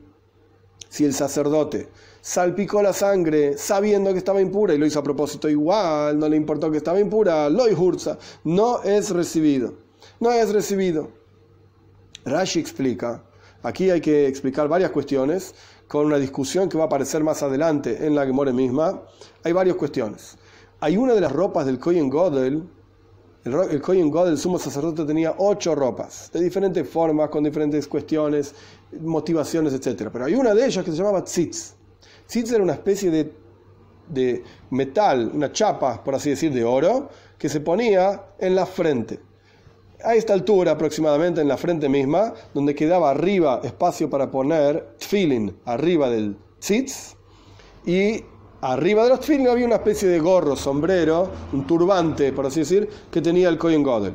[0.89, 1.89] si el sacerdote
[2.25, 6.39] salpicó la sangre sabiendo que estaba impura y lo hizo a propósito igual, no le
[6.39, 9.75] importó que estaba impura, lo hurza, no es recibido,
[10.21, 11.11] no es recibido.
[12.25, 13.23] Rashi explica,
[13.63, 15.55] aquí hay que explicar varias cuestiones
[15.87, 19.03] con una discusión que va a aparecer más adelante en la Gemore misma,
[19.43, 20.39] hay varias cuestiones.
[20.81, 22.67] Hay una de las ropas del Kohen Godel,
[23.45, 27.87] el, el Kohen Godel, el sumo sacerdote, tenía ocho ropas, de diferentes formas, con diferentes
[27.87, 28.55] cuestiones,
[28.99, 30.09] motivaciones, etc.
[30.11, 31.84] Pero hay una de ellas que se llamaba tzitz.
[32.27, 33.33] Tzitz era una especie de,
[34.09, 37.09] de metal, una chapa, por así decir, de oro,
[37.39, 39.21] que se ponía en la frente
[40.05, 45.57] a esta altura aproximadamente en la frente misma, donde quedaba arriba espacio para poner tfilin
[45.65, 47.17] arriba del tzitz
[47.87, 48.23] y
[48.61, 52.89] arriba de los tfilin había una especie de gorro, sombrero, un turbante, por así decir,
[53.11, 54.15] que tenía el Kohen Godel.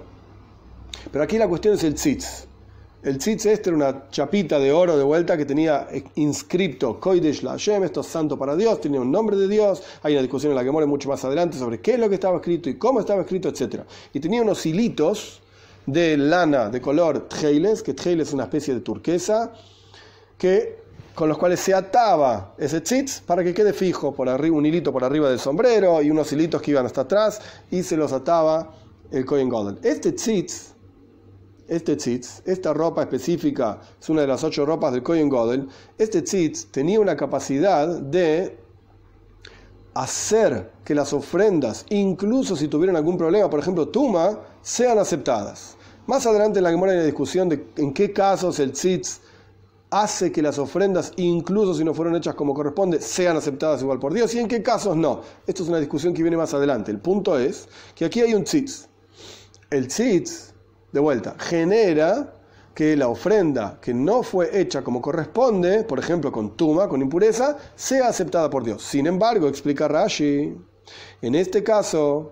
[1.12, 2.49] Pero aquí la cuestión es el tzitz.
[3.02, 7.86] El tzitz este era una chapita de oro de vuelta que tenía inscripto Koidesh Hashem,
[7.86, 9.82] esto es santo para Dios, tenía un nombre de Dios.
[10.04, 12.16] Hay una discusión en la que muere mucho más adelante sobre qué es lo que
[12.16, 13.84] estaba escrito y cómo estaba escrito, etc.
[14.12, 15.40] Y tenía unos hilitos
[15.86, 19.54] de lana de color treiles, que treiles es una especie de turquesa,
[20.38, 20.80] que,
[21.16, 24.92] con los cuales se ataba ese tzitz para que quede fijo por arriba, un hilito
[24.92, 27.40] por arriba del sombrero y unos hilitos que iban hasta atrás
[27.72, 28.74] y se los ataba
[29.10, 29.80] el Kohen Golden.
[29.84, 30.74] Este tzitz,
[31.70, 36.22] este tzitz, esta ropa específica, es una de las ocho ropas del Kohen Golden, este
[36.22, 38.58] tzitz tenía una capacidad de
[39.94, 45.78] hacer que las ofrendas, incluso si tuvieran algún problema, por ejemplo, tuma, sean aceptadas.
[46.08, 49.22] Más adelante en la Gemara hay una discusión de en qué casos el tzitz
[49.92, 54.14] hace que las ofrendas, incluso si no fueron hechas como corresponde, sean aceptadas igual por
[54.14, 55.22] Dios y en qué casos no.
[55.48, 56.92] Esto es una discusión que viene más adelante.
[56.92, 58.88] El punto es que aquí hay un tzitz.
[59.70, 60.49] El tzitz,
[60.92, 62.34] de vuelta, genera
[62.74, 67.58] que la ofrenda que no fue hecha como corresponde, por ejemplo con tuma, con impureza,
[67.76, 68.82] sea aceptada por Dios.
[68.82, 70.56] Sin embargo, explica Rashi,
[71.22, 72.32] en este caso,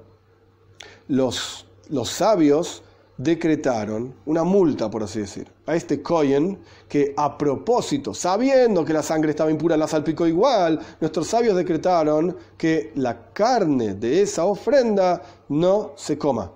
[1.07, 2.83] los, los sabios
[3.17, 9.03] decretaron una multa, por así decir, a este Cohen que a propósito, sabiendo que la
[9.03, 15.21] sangre estaba impura, la salpicó igual, nuestros sabios decretaron que la carne de esa ofrenda
[15.49, 16.51] no se coma.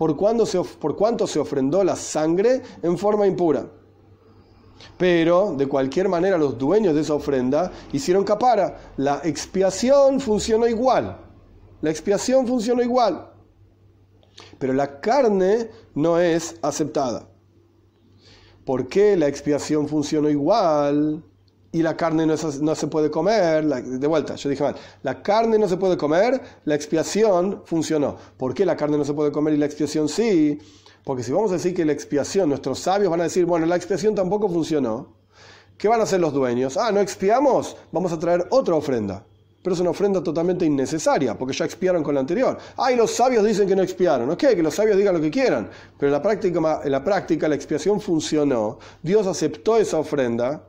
[0.00, 3.66] Por, cuando se, por cuánto se ofrendó la sangre en forma impura.
[4.96, 8.94] Pero, de cualquier manera, los dueños de esa ofrenda hicieron capara.
[8.96, 11.18] La expiación funcionó igual.
[11.82, 13.30] La expiación funcionó igual
[14.58, 17.28] pero la carne no es aceptada.
[18.64, 21.24] ¿Por qué la expiación funcionó igual
[21.72, 23.64] y la carne no, se puede comer?
[23.64, 28.16] de vuelta, yo dije mal, la carne no se puede comer, la expiación funcionó.
[28.36, 30.58] ¿Por qué la carne no se puede comer y la expiación sí?
[31.04, 33.76] Porque si vamos a decir que la expiación, nuestros sabios van a decir, bueno, la
[33.76, 35.14] expiación tampoco funcionó,
[35.78, 36.76] ¿qué van a hacer los dueños?
[36.76, 39.24] Ah, no expiamos, vamos a traer otra ofrenda
[39.62, 42.56] pero es una ofrenda totalmente innecesaria, porque ya expiaron con la anterior.
[42.76, 44.30] Ay, los sabios dicen que no expiaron.
[44.30, 47.56] Ok, que los sabios digan lo que quieran, pero la práctica, en la, práctica la
[47.56, 48.78] expiación funcionó.
[49.02, 50.64] Dios aceptó esa ofrenda.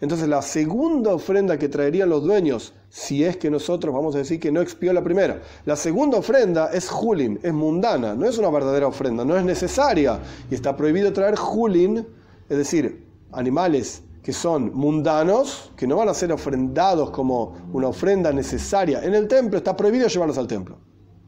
[0.00, 4.38] Entonces la segunda ofrenda que traerían los dueños, si es que nosotros vamos a decir
[4.40, 8.50] que no expió la primera, la segunda ofrenda es julin, es mundana, no es una
[8.50, 10.20] verdadera ofrenda, no es necesaria.
[10.50, 12.06] Y está prohibido traer julin,
[12.48, 18.32] es decir, animales que son mundanos, que no van a ser ofrendados como una ofrenda
[18.32, 20.78] necesaria en el templo, está prohibido llevarlos al templo.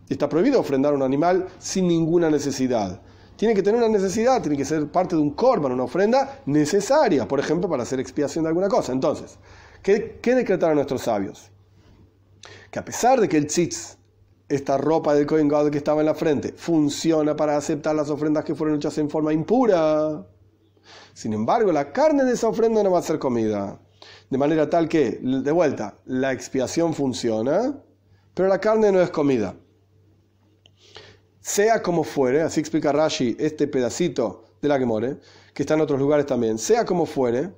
[0.09, 3.03] Está prohibido ofrendar un animal sin ninguna necesidad.
[3.37, 7.29] Tiene que tener una necesidad, tiene que ser parte de un corban, una ofrenda necesaria,
[7.29, 8.93] por ejemplo, para hacer expiación de alguna cosa.
[8.93, 9.39] Entonces,
[9.83, 11.51] ¿qué, decretaron nuestros sabios?
[12.71, 13.99] Que a pesar de que el tzitz,
[14.49, 18.45] esta ropa del Kohen God que estaba en la frente, funciona para aceptar las ofrendas
[18.45, 20.25] que fueron hechas en forma impura,
[21.15, 23.81] sin embargo, la carne de esa ofrenda no va a ser comida.
[24.31, 27.75] De manera tal que, de vuelta, la expiación funciona,
[28.35, 29.57] pero la carne no es comida.
[31.47, 35.19] Sea como fuere, así explica Rashi este pedacito de la Gemore,
[35.55, 37.53] que está en otros lugares también, sea como fuere,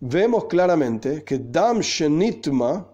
[0.00, 2.88] vemos claramente que dam shenitma,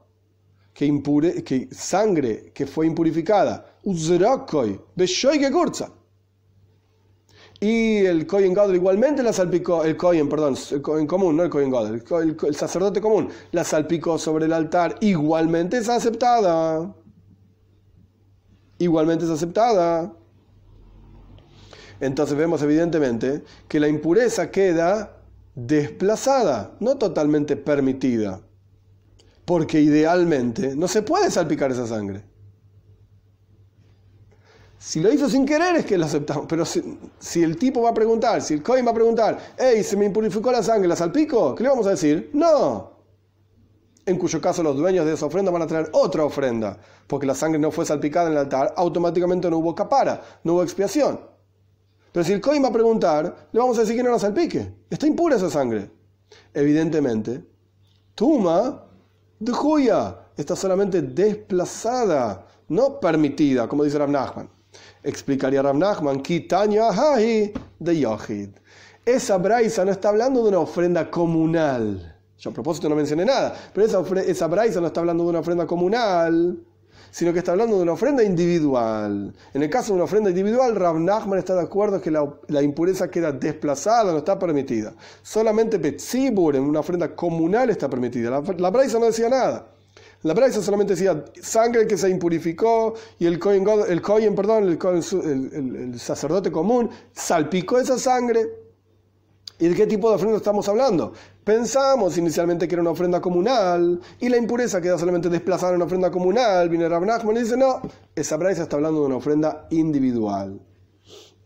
[0.74, 5.38] que, impure, sangre que fue impurificada, uzrakoi, beshoy
[7.60, 11.50] y el Kohen Gadol igualmente la salpicó, el Kohen, perdón, el Kohen común, no el
[11.50, 12.02] Kohen Gadol,
[12.42, 16.92] el, sacerdote común, la salpicó sobre el altar, igualmente es aceptada.
[18.82, 20.12] Igualmente es aceptada.
[22.00, 25.20] Entonces vemos evidentemente que la impureza queda
[25.54, 28.40] desplazada, no totalmente permitida.
[29.44, 32.24] Porque idealmente no se puede salpicar esa sangre.
[34.80, 36.46] Si lo hizo sin querer es que lo aceptamos.
[36.48, 39.96] Pero si, el tipo va a preguntar, si el coin va a preguntar, hey, se
[39.96, 41.54] me impurificó la sangre, ¿la salpico?
[41.54, 42.30] ¿Qué le vamos a decir?
[42.32, 42.90] No.
[44.04, 47.34] En cuyo caso los dueños de esa ofrenda van a traer otra ofrenda, porque la
[47.34, 51.20] sangre no fue salpicada en el altar, automáticamente no hubo capara, no hubo expiación.
[52.10, 54.74] Pero si el coin va a preguntar, le vamos a decir que no la salpique.
[54.90, 55.90] Está impura esa sangre.
[56.52, 57.44] Evidentemente,
[58.14, 58.84] Tuma
[59.38, 64.50] de Juya está solamente desplazada, no permitida, como dice Rav Nachman.
[65.02, 68.50] Explicaría Rav Nachman, de Yohid.
[69.04, 72.11] Esa braisa no está hablando de una ofrenda comunal.
[72.42, 75.38] Yo a propósito no mencioné nada, pero esa, esa braisa no está hablando de una
[75.38, 76.58] ofrenda comunal,
[77.12, 79.32] sino que está hablando de una ofrenda individual.
[79.54, 83.08] En el caso de una ofrenda individual, Rav Nachman está de acuerdo que la, impureza
[83.08, 84.92] queda desplazada, no está permitida.
[85.22, 88.28] Solamente Betzibur, en una ofrenda comunal, está permitida.
[88.28, 89.68] La, la braisa no decía nada.
[90.24, 96.52] La Braisa solamente decía sangre que se impurificó y el Cohen, el perdón, el, sacerdote
[96.52, 98.61] común salpicó esa sangre.
[99.62, 101.12] ¿Y de qué tipo de ofrenda estamos hablando?
[101.44, 105.84] Pensamos inicialmente que era una ofrenda comunal y la impureza queda solamente desplazada en una
[105.84, 106.68] ofrenda comunal.
[106.68, 107.80] Viene Rav Nachman y dice, no,
[108.12, 110.60] esa Braisa está hablando de una ofrenda individual.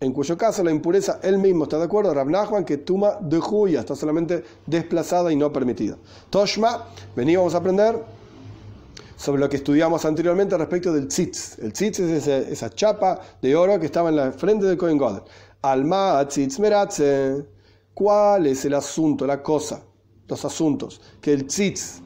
[0.01, 3.39] En cuyo caso la impureza él mismo está de acuerdo, Rav Nachman, que tuma de
[3.39, 5.99] Juya está solamente desplazada y no permitida.
[6.31, 8.03] Toshma, veníamos a aprender
[9.15, 11.59] sobre lo que estudiamos anteriormente respecto del tzitz.
[11.59, 15.23] El tzitz es esa, chapa de oro que estaba en la frente del Kohen Gadol.
[15.61, 16.59] Alma tzitz
[17.97, 19.83] ¿Cuál es el asunto, la cosa,
[20.29, 21.01] los asuntos?
[21.19, 22.03] Que el tzitz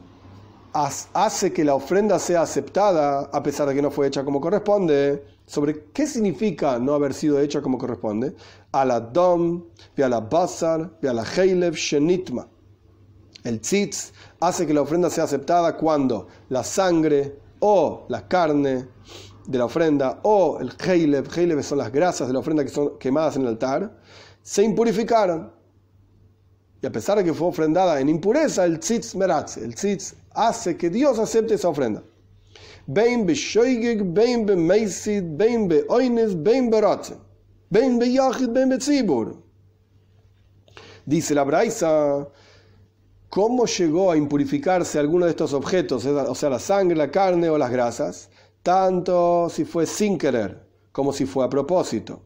[0.73, 5.25] hace que la ofrenda sea aceptada a pesar de que no fue hecha como corresponde.
[5.47, 8.37] ¿Sobre qué significa no haber sido hecha como corresponde?
[8.71, 9.65] A la dom,
[10.01, 12.47] a la basar, a la heilev, shenitma.
[13.43, 18.87] El tzitz hace que la ofrenda sea aceptada cuando la sangre o la carne
[19.45, 22.97] de la ofrenda o el heilev, heilev son las grasas de la ofrenda que son
[22.97, 23.99] quemadas en el altar,
[24.41, 25.59] se impurificaron.
[26.83, 30.77] Y a pesar de que fue ofrendada en impureza, el tzitz meratze, el tzitz hace
[30.77, 32.03] que Dios acepte esa ofrenda.
[32.87, 37.17] Bein be shoigig, bein be meisid, bein be oines, bein be ratze,
[37.69, 39.37] bein be yachid, bein be tzibur.
[41.05, 42.27] Dice la Braisa,
[43.29, 47.59] ¿cómo llegó a impurificarse alguno de estos objetos, o sea, la sangre, la carne o
[47.59, 48.31] las grasas?
[48.63, 52.23] Tanto si fue sin querer como si fue a propósito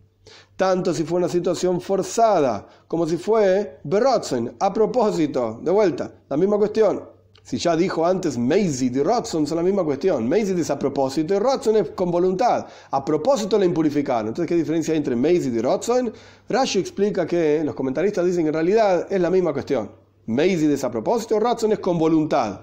[0.57, 6.37] tanto si fue una situación forzada como si fue berotzen, a propósito, de vuelta, la
[6.37, 7.15] misma cuestión.
[7.45, 10.27] Si ya dijo antes Maisie y Rodson son la misma cuestión.
[10.27, 12.67] Maisie es a propósito y Rodson es con voluntad.
[12.91, 14.29] A propósito la impurificaron.
[14.29, 16.11] Entonces, ¿qué diferencia hay entre Maisie y Rodson?
[16.49, 19.91] Rashi explica que los comentaristas dicen que en realidad es la misma cuestión.
[20.25, 22.63] Maisie es a propósito, Rodson es con voluntad.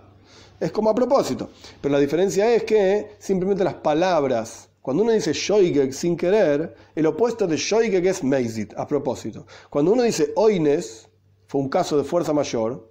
[0.60, 1.52] Es como a propósito.
[1.80, 7.06] Pero la diferencia es que simplemente las palabras cuando uno dice shoigeg sin querer, el
[7.06, 9.46] opuesto de shoigeg es meizit, a propósito.
[9.70, 11.08] Cuando uno dice oines,
[11.48, 12.90] fue un caso de fuerza mayor,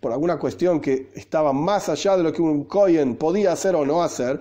[0.00, 3.84] por alguna cuestión que estaba más allá de lo que un kohen podía hacer o
[3.84, 4.40] no hacer,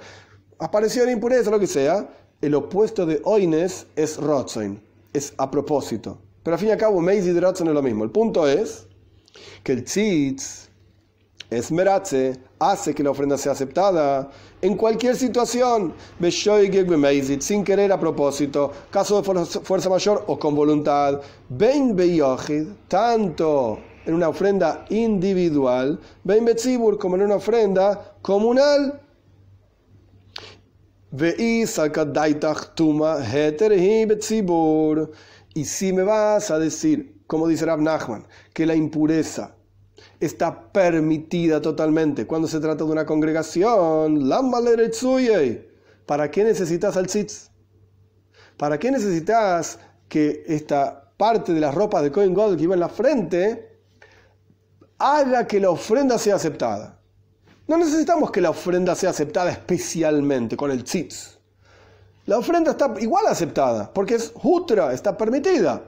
[0.60, 2.10] apareció en impureza, lo que sea,
[2.42, 4.80] el opuesto de oines es rotzoin,
[5.14, 6.20] es a propósito.
[6.44, 8.04] Pero al fin y al cabo, meizit y rotzoin es lo mismo.
[8.04, 8.86] El punto es
[9.64, 10.67] que el tzitz,
[11.50, 14.30] Esmeratze hace que la ofrenda sea aceptada
[14.62, 15.94] en cualquier situación,
[17.40, 21.96] sin querer a propósito, caso de fuerza mayor o con voluntad, ben
[22.90, 29.02] tanto en una ofrenda individual, ben betzibur como en una ofrenda comunal.
[35.54, 39.57] Y si me vas a decir, como dice Rab Nachman, que la impureza
[40.20, 42.26] está permitida totalmente.
[42.26, 44.30] Cuando se trata de una congregación,
[46.06, 47.50] ¿para qué necesitas al tzitz?
[48.58, 52.80] ¿Para qué necesitas que esta parte de las ropas de Cohen God que iba en
[52.80, 53.80] la frente
[54.98, 57.00] haga que la ofrenda sea aceptada?
[57.68, 61.38] No necesitamos que la ofrenda sea aceptada especialmente con el tzitz.
[62.26, 65.84] La ofrenda está igual aceptada, porque es jutra, está permitida.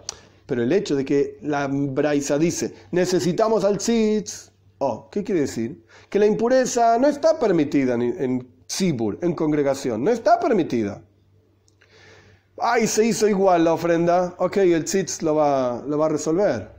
[0.50, 5.86] Pero el hecho de que la Braisa dice, necesitamos al tzitz, oh, ¿qué quiere decir?
[6.10, 11.04] Que la impureza no está permitida en, Sibur, en congregación, no está permitida.
[12.58, 16.72] Ay, se hizo igual la ofrenda, ok, el tzitz lo va, lo va a resolver.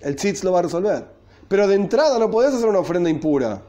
[0.00, 1.04] El tzitz lo va a resolver.
[1.48, 3.60] Pero de entrada no podés hacer una ofrenda impura.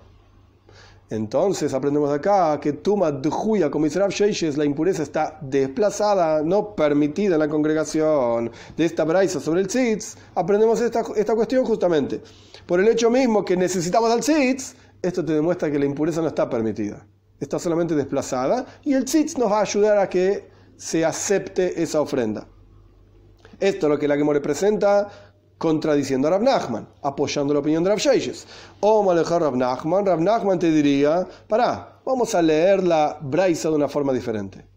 [1.13, 4.11] Entonces aprendemos acá que Tuma Djuya, como dice Rav
[4.57, 10.15] la impureza está desplazada, no permitida en la congregación de esta braisa sobre el tzitz.
[10.33, 12.19] Aprendemos esta, esta cuestión justamente.
[12.65, 14.73] Por el hecho mismo que necesitamos al tzitz,
[15.03, 17.05] esto te demuestra que la impureza no está permitida.
[17.39, 22.01] Está solamente desplazada y el tzitz nos va a ayudar a que se acepte esa
[22.01, 22.47] ofrenda.
[23.59, 25.09] Esto es lo que la que presenta
[25.63, 28.45] contradiciendo a Rav Nachman, apoyando la opinión de Rav Sheishes.
[28.81, 33.75] O manejar Rav Nachman, Rav Nachman te diría, pará, vamos a leer la Braisa de
[33.75, 34.67] una forma diferente.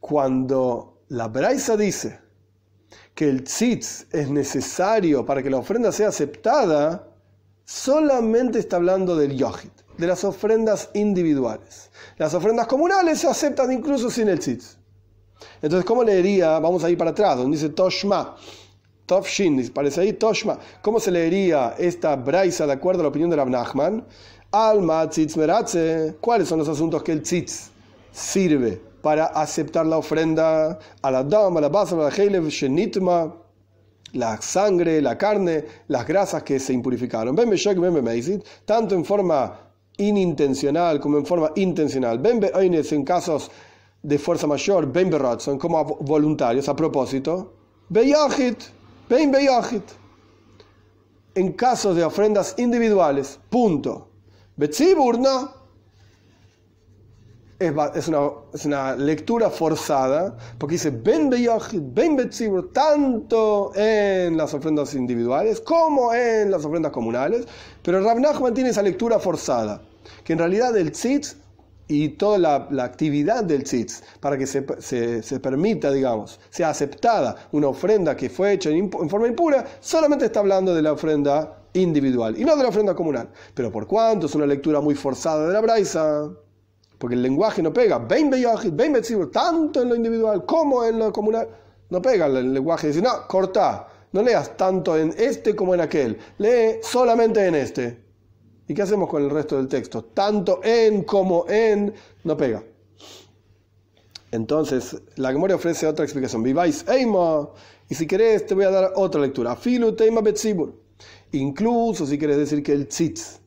[0.00, 2.18] Cuando la Braisa dice
[3.14, 7.10] que el tzitz es necesario para que la ofrenda sea aceptada,
[7.66, 11.90] solamente está hablando del yohit, de las ofrendas individuales.
[12.16, 14.78] Las ofrendas comunales se aceptan incluso sin el tzitz.
[15.62, 16.58] Entonces, ¿cómo leería?
[16.58, 18.36] Vamos a ir para atrás, donde dice Toshma.
[19.06, 20.58] Tofshin, parece ahí Toshma.
[20.80, 24.04] ¿Cómo se leería esta braisa de acuerdo a la opinión de Rav Nachman?
[24.50, 26.16] Alma tzitz meratze.
[26.20, 27.70] ¿Cuáles son los asuntos que el tzitz
[28.12, 33.44] sirve para aceptar la ofrenda a la dama, a la basa, a la heilev, shenitma?
[34.14, 37.34] la sangre, la carne, las grasas que se impurificaron.
[37.34, 37.50] Ben
[38.64, 39.58] tanto en forma
[39.96, 42.18] inintencional como en forma intencional.
[42.18, 43.50] Ben en casos
[44.04, 47.54] de fuerza mayor, ben son como voluntarios, a propósito,
[47.88, 48.58] beyahit,
[49.08, 49.82] ben beyahit.
[51.34, 54.08] En casos de ofrendas individuales, punto.
[54.56, 55.64] Betzibur no.
[57.58, 64.52] Es, una, es una lectura forzada, porque dice ben beyahit, ben betzibur, tanto en las
[64.52, 67.46] ofrendas individuales como en las ofrendas comunales,
[67.82, 69.80] pero Rab Nachman tiene esa lectura forzada,
[70.24, 71.38] que en realidad el tzitz
[71.88, 77.68] y toda la, actividad del tzitz para que se, se, permita, digamos, sea aceptada una
[77.68, 82.44] ofrenda que fue hecha en, forma impura, solamente está hablando de la ofrenda individual y
[82.44, 83.28] no de la ofrenda comunal.
[83.54, 86.30] Pero por cuanto es una lectura muy forzada de la braisa,
[86.98, 91.48] porque el lenguaje no pega, ven ven tanto en lo individual como en lo comunal,
[91.90, 96.18] no pega el lenguaje, dice, no, corta, no leas tanto en este como en aquel,
[96.38, 98.03] lee solamente en este.
[98.66, 100.02] ¿Y qué hacemos con el resto del texto?
[100.04, 101.92] Tanto en como en,
[102.24, 102.62] no pega.
[104.30, 106.42] Entonces, la Gemora ofrece otra explicación.
[106.42, 107.48] Viváis Eima.
[107.88, 109.54] Y si querés, te voy a dar otra lectura.
[109.54, 110.74] Filu Teima Betzibur.
[111.32, 113.40] Incluso si quieres decir que el tzitz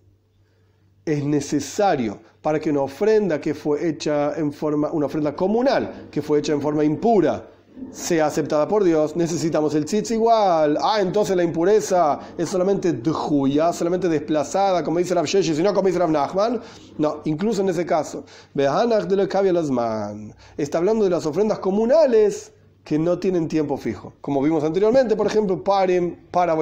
[1.06, 6.22] es necesario para que una ofrenda que fue hecha en forma, una ofrenda comunal, que
[6.22, 7.50] fue hecha en forma impura,
[7.92, 10.78] sea aceptada por Dios, necesitamos el tzitz igual.
[10.82, 13.02] Ah, entonces la impureza es solamente
[13.74, 16.62] solamente desplazada, como dice Rav Sheshi, si no como dice Rav Nachman.
[16.98, 18.24] No, incluso en ese caso.
[20.58, 22.52] Está hablando de las ofrendas comunales
[22.84, 24.14] que no tienen tiempo fijo.
[24.22, 26.56] Como vimos anteriormente, por ejemplo, Parim para.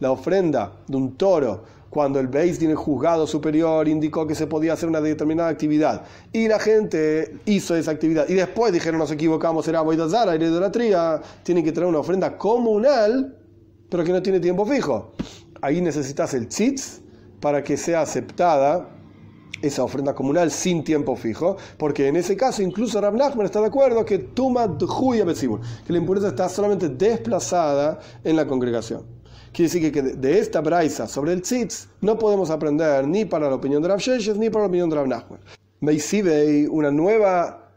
[0.00, 4.72] La ofrenda de un toro cuando el Beis tiene juzgado superior indicó que se podía
[4.72, 9.68] hacer una determinada actividad y la gente hizo esa actividad y después dijeron nos equivocamos,
[9.68, 13.36] era Boidazara, era idolatría, tiene que traer una ofrenda comunal,
[13.90, 15.12] pero que no tiene tiempo fijo.
[15.60, 17.02] Ahí necesitas el tzitz
[17.40, 18.88] para que sea aceptada
[19.60, 23.66] esa ofrenda comunal sin tiempo fijo, porque en ese caso incluso Rab Nachman está de
[23.66, 29.21] acuerdo que Tuma que la impureza está solamente desplazada en la congregación.
[29.52, 33.56] Quiere decir que de esta braisa sobre el tzitz no podemos aprender ni para la
[33.56, 35.40] opinión de Rav Sheshes ni para la opinión de Rav Nachman.
[35.80, 37.68] Me sirve una nueva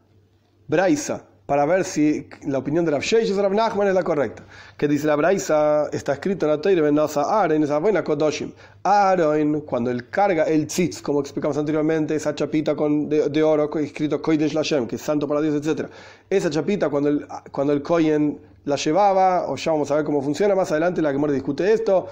[0.69, 4.45] braisa para ver si la opinión de Rav Sheshes Rav Nachman es la correcta.
[4.77, 8.53] Que dice la braisa, está escrito en la Teire Benasa Aaron, esa buena Kodoshim.
[8.83, 13.69] Aaron, cuando él carga el tzitz, como explicamos anteriormente, esa chapita con, de, de oro
[13.79, 15.89] escrito Koidesh Lashem, que es santo para Dios, etc.
[16.29, 20.21] Esa chapita, cuando el, cuando el Koyen la llevaba, o ya vamos a ver cómo
[20.21, 22.07] funciona más adelante, la que más discute esto.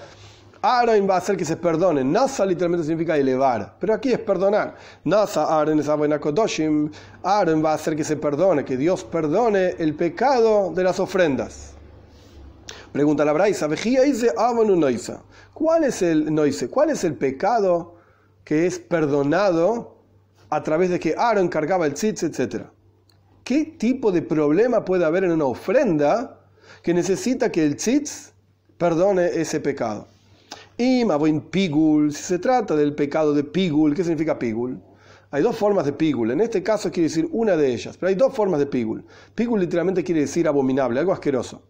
[0.62, 2.02] Aaron va a hacer que se perdone.
[2.02, 4.76] Nasa literalmente significa elevar, pero aquí es perdonar.
[5.04, 6.90] Nasa Aaron es Kodoshim.
[7.22, 11.74] Aaron va a hacer que se perdone, que Dios perdone el pecado de las ofrendas.
[12.92, 13.68] Pregunta la Braisa,
[15.52, 16.70] ¿cuál es el noise?
[16.70, 17.96] ¿Cuál es el pecado
[18.42, 19.98] que es perdonado
[20.48, 22.70] a través de que Aaron cargaba el tzitz, etcétera?
[23.42, 26.43] ¿Qué tipo de problema puede haber en una ofrenda
[26.84, 28.34] que necesita que el tzitz
[28.76, 30.06] perdone ese pecado.
[30.76, 34.78] Y Maboin Pigul, si se trata del pecado de Pigul, ¿qué significa Pigul?
[35.30, 38.14] Hay dos formas de Pigul, en este caso quiere decir una de ellas, pero hay
[38.14, 39.02] dos formas de Pigul.
[39.34, 41.62] Pigul literalmente quiere decir abominable, algo asqueroso.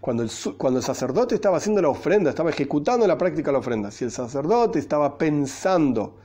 [0.00, 3.92] Cuando el, cuando el sacerdote estaba haciendo la ofrenda, estaba ejecutando la práctica la ofrenda,
[3.92, 6.16] si el sacerdote estaba pensando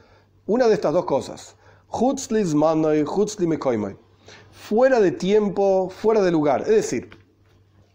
[0.47, 1.57] una de estas dos cosas,
[4.51, 7.24] fuera de tiempo, fuera de lugar, es decir,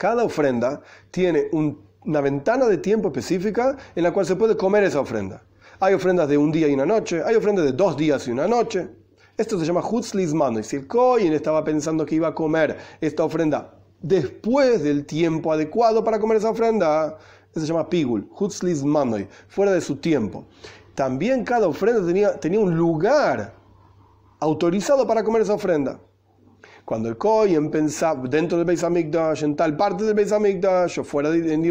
[0.00, 0.80] cada ofrenda
[1.10, 5.42] tiene una ventana de tiempo específica en la cual se puede comer esa ofrenda.
[5.78, 8.48] Hay ofrendas de un día y una noche, hay ofrendas de dos días y una
[8.48, 8.88] noche.
[9.36, 10.58] Esto se llama Hutzlismano.
[10.58, 15.52] Y si el Kohen estaba pensando que iba a comer esta ofrenda después del tiempo
[15.52, 17.18] adecuado para comer esa ofrenda,
[17.52, 20.46] eso se llama Pigul, Hutzlismano, fuera de su tiempo.
[20.94, 23.52] También cada ofrenda tenía un lugar
[24.38, 26.00] autorizado para comer esa ofrenda.
[26.84, 31.04] Cuando el Kohen pensaba dentro del Beis Hamikdash, en tal parte del Beis Hamikdash, o
[31.04, 31.62] fuera de, en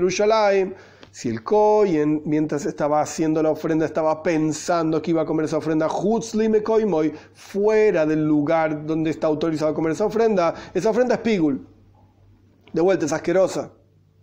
[1.11, 5.57] si el Kohen, mientras estaba haciendo la ofrenda, estaba pensando que iba a comer esa
[5.57, 5.87] ofrenda,
[6.49, 11.21] me Koimoy, fuera del lugar donde está autorizado a comer esa ofrenda, esa ofrenda es
[11.21, 11.67] Pigul.
[12.71, 13.71] De vuelta, es asquerosa.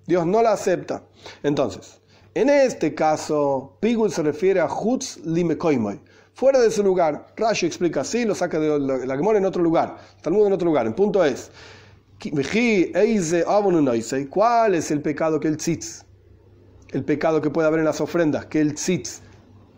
[0.07, 1.03] Dios no la acepta.
[1.43, 2.01] Entonces,
[2.35, 4.69] en este caso, Pigul se refiere a
[5.25, 6.01] me Koimoy
[6.37, 7.29] fuera de su lugar.
[7.35, 10.87] Rashi explica así, lo saca de la, Gemora en otro lugar, Talmud en otro lugar.
[10.87, 11.51] El punto es,
[14.31, 16.05] ¿cuál es el pecado que el tzitz,
[16.91, 19.23] el pecado que puede haber en las ofrendas, que el tzitz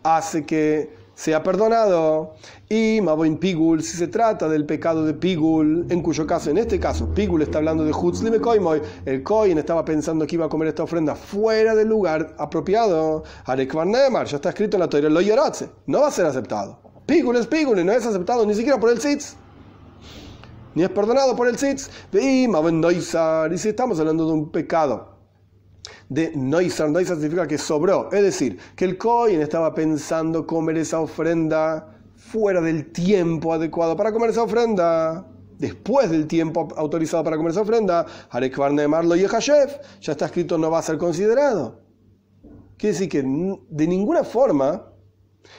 [0.02, 2.34] hace que sea perdonado.
[2.68, 6.78] Y Maboin Pigul, si se trata del pecado de Pigul, en cuyo caso, en este
[6.78, 10.68] caso, Pigul está hablando de Hutzlime Koimoy, el Koin estaba pensando que iba a comer
[10.68, 13.24] esta ofrenda fuera del lugar apropiado.
[13.46, 13.88] Arekvar
[14.26, 16.78] ya está escrito en la Torah, lo yoratze, no va a ser aceptado.
[17.04, 19.34] Pigul es Pigul y no es aceptado ni siquiera por el Sitz.
[20.76, 21.90] Ni es perdonado por el Sitz.
[22.12, 25.17] Y y si estamos hablando de un pecado
[26.08, 26.90] de Noisar.
[26.90, 28.10] Noisar significa que sobró.
[28.12, 34.12] Es decir, que el Cohen estaba pensando comer esa ofrenda fuera del tiempo adecuado para
[34.12, 35.26] comer esa ofrenda.
[35.58, 38.06] Después del tiempo autorizado para comer esa ofrenda,
[38.88, 41.80] Marlo y ya está escrito no va a ser considerado.
[42.76, 44.92] Quiere decir que de ninguna forma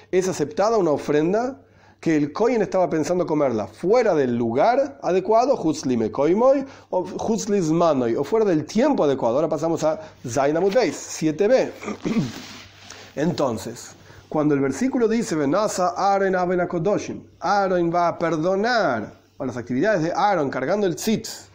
[0.10, 1.62] es aceptada una ofrenda
[2.00, 8.24] que el Kohen estaba pensando comerla fuera del lugar adecuado, Hutzlime Koimoy, o Hutzlismanoy, o
[8.24, 9.36] fuera del tiempo adecuado.
[9.36, 11.72] Ahora pasamos a Zainamut 7b.
[13.16, 13.92] Entonces,
[14.30, 20.50] cuando el versículo dice, Venasa Aaron Aaron va a perdonar a las actividades de Aaron
[20.50, 21.50] cargando el tzitz,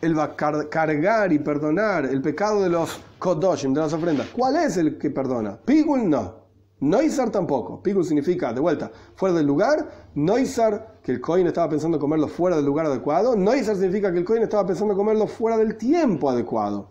[0.00, 4.28] él va a cargar y perdonar el pecado de los Kodoshim, de las ofrendas.
[4.28, 5.58] ¿Cuál es el que perdona?
[5.64, 6.45] Pigul no.
[6.80, 7.82] Noizar tampoco.
[7.82, 10.10] Pigul significa, de vuelta, fuera del lugar.
[10.14, 13.34] Noizar, que el coin estaba pensando comerlo fuera del lugar adecuado.
[13.34, 16.90] Noizar significa que el coin estaba pensando comerlo fuera del tiempo adecuado.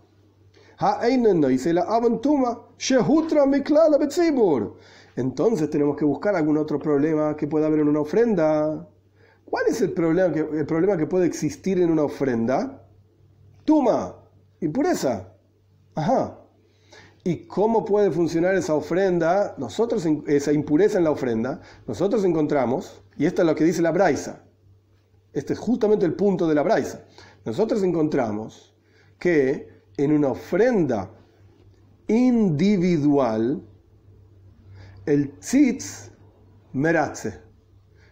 [5.16, 8.86] Entonces tenemos que buscar algún otro problema que pueda haber en una ofrenda.
[9.46, 12.82] ¿Cuál es el problema que, el problema que puede existir en una ofrenda?
[13.64, 14.16] Tuma,
[14.60, 15.32] impureza.
[15.94, 16.45] Ajá.
[17.26, 19.56] ¿Y cómo puede funcionar esa ofrenda?
[19.58, 23.90] Nosotros, esa impureza en la ofrenda, nosotros encontramos, y esto es lo que dice la
[23.90, 24.44] Braisa,
[25.32, 27.04] este es justamente el punto de la Braisa,
[27.44, 28.76] nosotros encontramos
[29.18, 31.10] que en una ofrenda
[32.06, 33.60] individual,
[35.04, 36.12] el tzitz
[36.74, 37.40] meratze.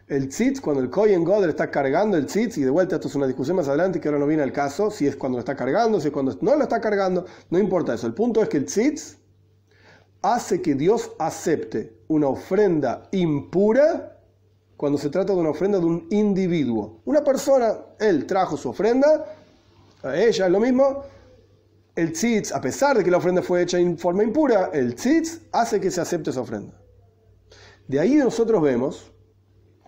[0.07, 3.15] El tzitz, cuando el Kohen Godel está cargando el tzitz, y de vuelta esto es
[3.15, 5.57] una discusión más adelante que ahora no viene al caso, si es cuando lo está
[5.57, 8.07] cargando, si es cuando no lo está cargando, no importa eso.
[8.07, 9.17] El punto es que el tzitz
[10.21, 14.19] hace que Dios acepte una ofrenda impura
[14.77, 17.01] cuando se trata de una ofrenda de un individuo.
[17.07, 19.25] Una persona, él trajo su ofrenda,
[20.03, 21.03] a ella es lo mismo,
[21.97, 25.41] el tzitz, a pesar de que la ofrenda fue hecha en forma impura, el tzitz
[25.51, 26.79] hace que se acepte esa ofrenda.
[27.89, 29.14] De ahí nosotros vemos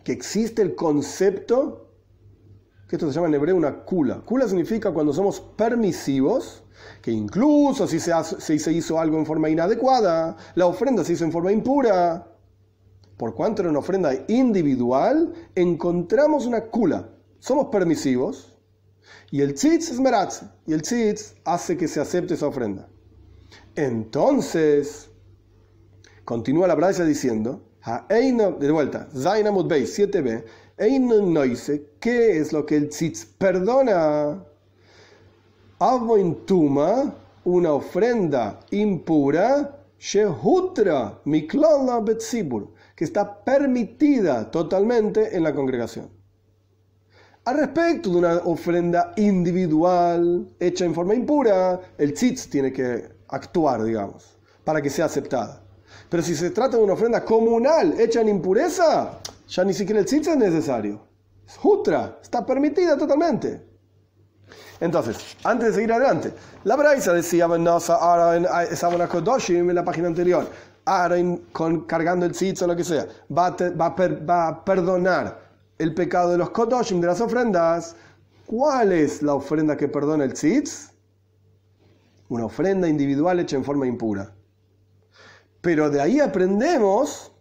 [0.06, 1.90] que existe el concepto,
[2.88, 4.20] que esto se llama en hebreo una kula.
[4.20, 6.62] Kula significa cuando somos permisivos,
[7.02, 11.50] que incluso si se, hizo algo en forma inadecuada, la ofrenda se hizo en forma
[11.50, 12.24] impura,
[13.16, 17.08] por cuanto era una ofrenda individual, encontramos una kula.
[17.40, 18.56] Somos permisivos
[19.32, 22.88] y el tzitz es meratz, y el tzitz hace que se acepte esa ofrenda.
[23.74, 25.10] Entonces,
[26.24, 30.42] continúa la braza diciendo, de vuelta, Zainamut Bey 7b,
[31.32, 34.44] Noise, ¿qué es lo que el tzitz perdona?
[36.46, 37.14] Tuma,
[37.44, 46.10] una ofrenda impura, Shehutra Miklala Betzibur, que está permitida totalmente en la congregación.
[47.44, 53.84] Al respecto de una ofrenda individual hecha en forma impura, el tzitz tiene que actuar,
[53.84, 55.65] digamos, para que sea aceptada.
[56.08, 60.06] Pero si se trata de una ofrenda comunal hecha en impureza, ya ni siquiera el
[60.06, 61.00] tzitz es necesario.
[61.46, 63.66] Es jutra, está permitida totalmente.
[64.80, 66.32] Entonces, antes de seguir adelante,
[66.64, 67.64] la Braisa decía, en
[69.74, 70.48] la página anterior,
[70.84, 75.40] Aaron con, cargando el tzitz o lo que sea, va a, va a perdonar
[75.78, 77.96] el pecado de los kodoshim, de las ofrendas.
[78.46, 80.92] ¿Cuál es la ofrenda que perdona el tzitz?
[82.28, 84.35] Una ofrenda individual hecha en forma impura.
[85.66, 87.32] Pero de ahí aprendemos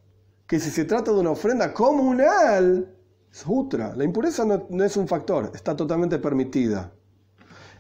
[0.47, 2.91] que si se trata de una ofrenda comunal,
[3.31, 3.95] es otra.
[3.95, 6.91] La impureza no, es un factor, está totalmente permitida.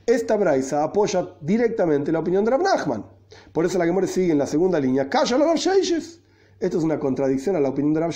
[0.05, 3.07] Esta braisa apoya directamente la opinión de Rav Nachman.
[3.51, 5.09] Por eso la que sigue en la segunda línea.
[5.09, 6.21] Calla Rav Esto
[6.59, 8.13] es una contradicción a la opinión de Rav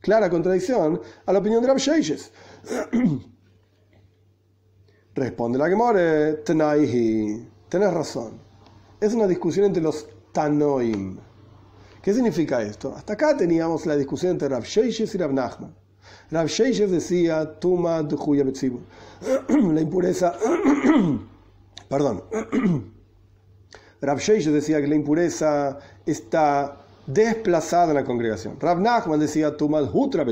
[0.00, 1.78] Clara contradicción a la opinión de Rav
[5.16, 7.48] Responde la Gemore, Tenaihi.
[7.68, 8.38] Tenés razón.
[9.00, 11.18] Es una discusión entre los Tanoim.
[12.02, 12.94] ¿Qué significa esto?
[12.96, 15.74] Hasta acá teníamos la discusión entre Rav Sheishes y Rav Nachman.
[16.30, 20.34] Rav Sheishes decía, Tuma La impureza.
[21.88, 22.24] Perdón.
[24.00, 26.78] Rav Sheishes decía que la impureza está
[27.12, 28.56] desplazada en la congregación.
[28.60, 30.24] Rav Nachman decía Tumal Hutra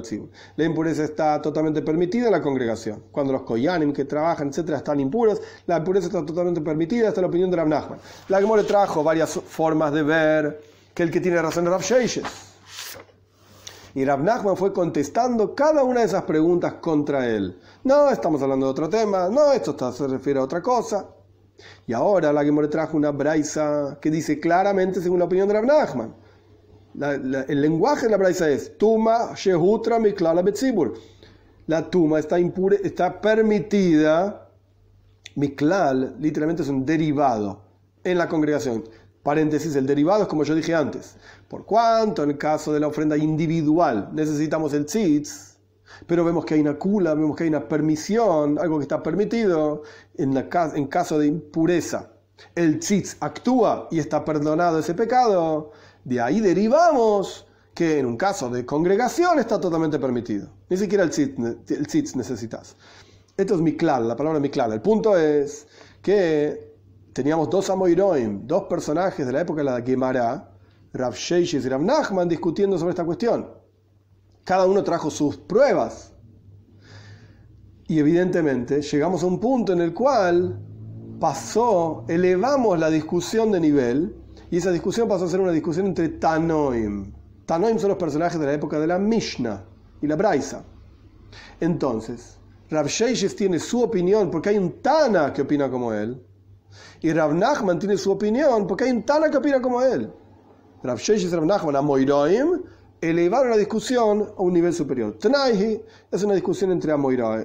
[0.56, 3.04] La impureza está totalmente permitida en la congregación.
[3.10, 7.08] Cuando los koyanim que trabajan, etcétera, están impuros, la impureza está totalmente permitida.
[7.08, 7.98] Esta es la opinión de Rav Nachman.
[8.28, 10.60] La Gemore trajo varias formas de ver
[10.94, 12.24] que el que tiene razón es Rav Sheishes.
[13.94, 17.58] Y Rav Nachman fue contestando cada una de esas preguntas contra él.
[17.84, 19.28] No, estamos hablando de otro tema.
[19.28, 21.06] No, esto se refiere a otra cosa.
[21.86, 25.64] Y ahora la Gemore trajo una braisa que dice claramente según la opinión de Rav
[25.64, 26.27] Nachman
[27.01, 30.94] el lenguaje de la braisa es Tuma Shehutra Miklala Betzibur.
[31.66, 34.51] La tuma está, impure, está permitida.
[35.34, 37.62] Miklal literalmente es un derivado
[38.03, 38.84] en la congregación.
[39.22, 41.16] Paréntesis, el derivado es como yo dije antes.
[41.49, 45.59] Por cuanto en el caso de la ofrenda individual necesitamos el tzitz,
[46.07, 49.82] pero vemos que hay una kula, vemos que hay una permisión, algo que está permitido
[50.16, 52.12] en, en caso de impureza.
[52.55, 55.72] El tzitz actúa y está perdonado ese pecado.
[56.09, 60.48] De ahí derivamos que en un caso de congregación está totalmente permitido.
[60.70, 62.76] Ni siquiera el tzitz, necesitas.
[63.36, 64.72] Esto es miklal, la palabra miklal.
[64.72, 65.66] El punto es
[66.00, 66.78] que
[67.12, 70.50] teníamos dos amoiroim, dos personajes de la época de la Gemara,
[70.94, 73.50] Rav Sheishis y Rav Nachman, discutiendo sobre esta cuestión.
[74.44, 76.14] Cada uno trajo sus pruebas.
[77.86, 80.59] Y evidentemente llegamos a un punto en el cual
[81.20, 84.16] pasó, elevamos la discusión de nivel,
[84.51, 87.12] y esa discusión pasó a ser una discusión entre Tanoim.
[87.46, 89.64] Tanoim son los personajes de la época de la Mishnah
[90.01, 90.64] y la Braisa.
[91.61, 92.38] Entonces,
[92.70, 96.22] Rav Sheishes tiene su opinión porque hay un Tana que opina como él,
[97.01, 100.12] y Rav Nachman tiene su opinión porque hay un Tana que opina como él.
[100.82, 102.62] Rav Sheishes y Rav Nachman, Amoiroim,
[103.01, 105.16] elevaron la discusión a un nivel superior.
[105.18, 105.80] Tanaihi
[106.11, 106.92] es una discusión entre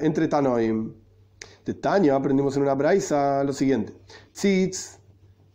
[0.01, 1.03] entre Tanoim
[1.65, 3.93] de Tania aprendimos en una braisa lo siguiente.
[4.33, 4.99] Tzitz,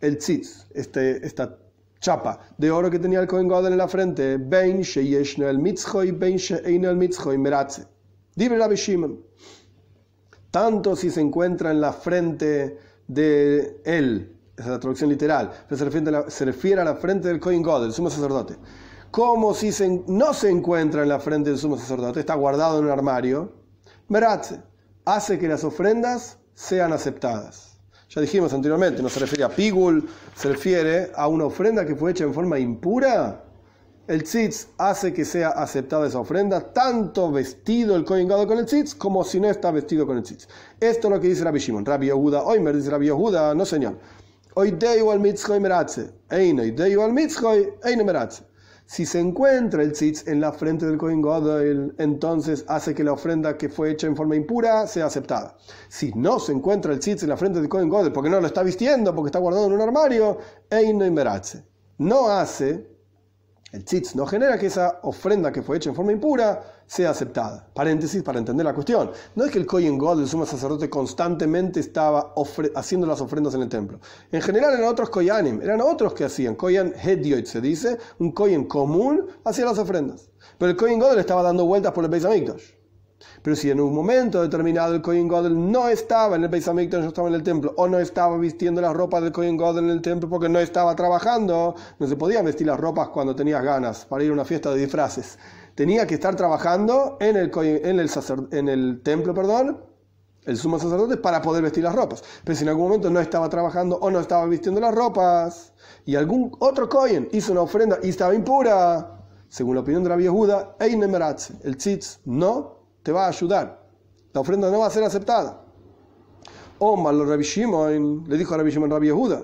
[0.01, 1.57] el tzitz, este, esta
[1.99, 6.11] chapa de oro que tenía el Kohen Gadol en la frente, Bein sheyeshno el mitzchoy,
[6.11, 7.85] Bein sheino el mitzchoy, meratze.
[8.35, 9.19] Dibre Rabbi Shimon.
[10.51, 12.77] Tanto si se encuentra en la frente
[13.07, 16.95] de él, esa es la traducción literal, se refiere a la, se refiere a la
[16.95, 18.55] frente del Kohen Gadol, el sumo sacerdote,
[19.11, 22.85] como si se, no se encuentra en la frente del sumo sacerdote, está guardado en
[22.85, 23.53] un armario,
[24.07, 24.61] meratze
[25.05, 27.68] hace que las ofrendas sean aceptadas.
[28.09, 32.09] Ya dijimos anteriormente, no se refiere a pigul, se refiere a una ofrenda que fue
[32.09, 33.43] hecha en forma impura.
[34.07, 38.95] El tzitz hace que sea aceptada esa ofrenda, tanto vestido el Kohen con el tzitz
[38.95, 40.47] como si no está vestido con el tzitz.
[40.79, 41.85] Esto es lo que dice Rabbi Shimon.
[41.85, 43.99] Rabbi Yehuda, me dice Rabbi Yehuda, no señor.
[44.55, 46.09] Hoy deu al mitzchoy meratze.
[46.31, 48.48] Eino, deu al mitzchoy, eino meratze.
[48.91, 53.11] Si se encuentra el tzitz en la frente del Kohen Gadol, entonces hace que la
[53.11, 55.55] ofrenda que fue hecha en forma impura sea aceptada.
[55.89, 58.47] Si no se encuentra el tzitz en la frente del Kohen Gadol porque no lo
[58.47, 60.39] está vistiendo, porque está guardado en un armario,
[60.71, 61.45] no
[61.99, 62.87] No hace
[63.71, 66.59] el tzitz no genera que esa ofrenda que fue hecha en forma impura
[66.89, 67.69] sea aceptada.
[67.75, 69.11] Paréntesis para entender la cuestión.
[69.35, 72.33] No es que el Kohen God, el sumo sacerdote, constantemente estaba
[72.75, 73.99] haciendo las ofrendas en el templo.
[74.31, 76.55] En general eran otros Koyanim, eran otros que hacían.
[76.55, 80.31] Koyan Hedioit se dice, un Kohen común hacía las ofrendas.
[80.57, 82.25] Pero el Kohen God le estaba dando vueltas por el Beis.
[83.43, 86.79] Pero si en un momento determinado el Kohen Godel no estaba en el Beis no
[86.79, 90.01] estaba en el templo, o no estaba vistiendo las ropas del Kohen Godel en el
[90.01, 94.23] templo porque no estaba trabajando, no se podían vestir las ropas cuando tenías ganas para
[94.23, 95.37] ir a una fiesta de disfraces.
[95.79, 99.81] Tenía que estar trabajando en el, templo, perdón,
[100.43, 102.21] el sumo sacerdote, para poder vestir las ropas.
[102.43, 105.71] Pero si en algún momento no estaba trabajando o no estaba vistiendo las ropas,
[106.03, 110.17] y algún otro Kohen hizo una ofrenda y estaba impura, según la opinión de la
[110.17, 110.75] vieja
[111.63, 113.81] el tzitz no te va a ayudar.
[114.33, 115.63] La ofrenda no va a ser aceptada.
[116.79, 119.43] O malo Rabbi Shimon, le dijo a Rabbi Shimon Rabbi Yehuda,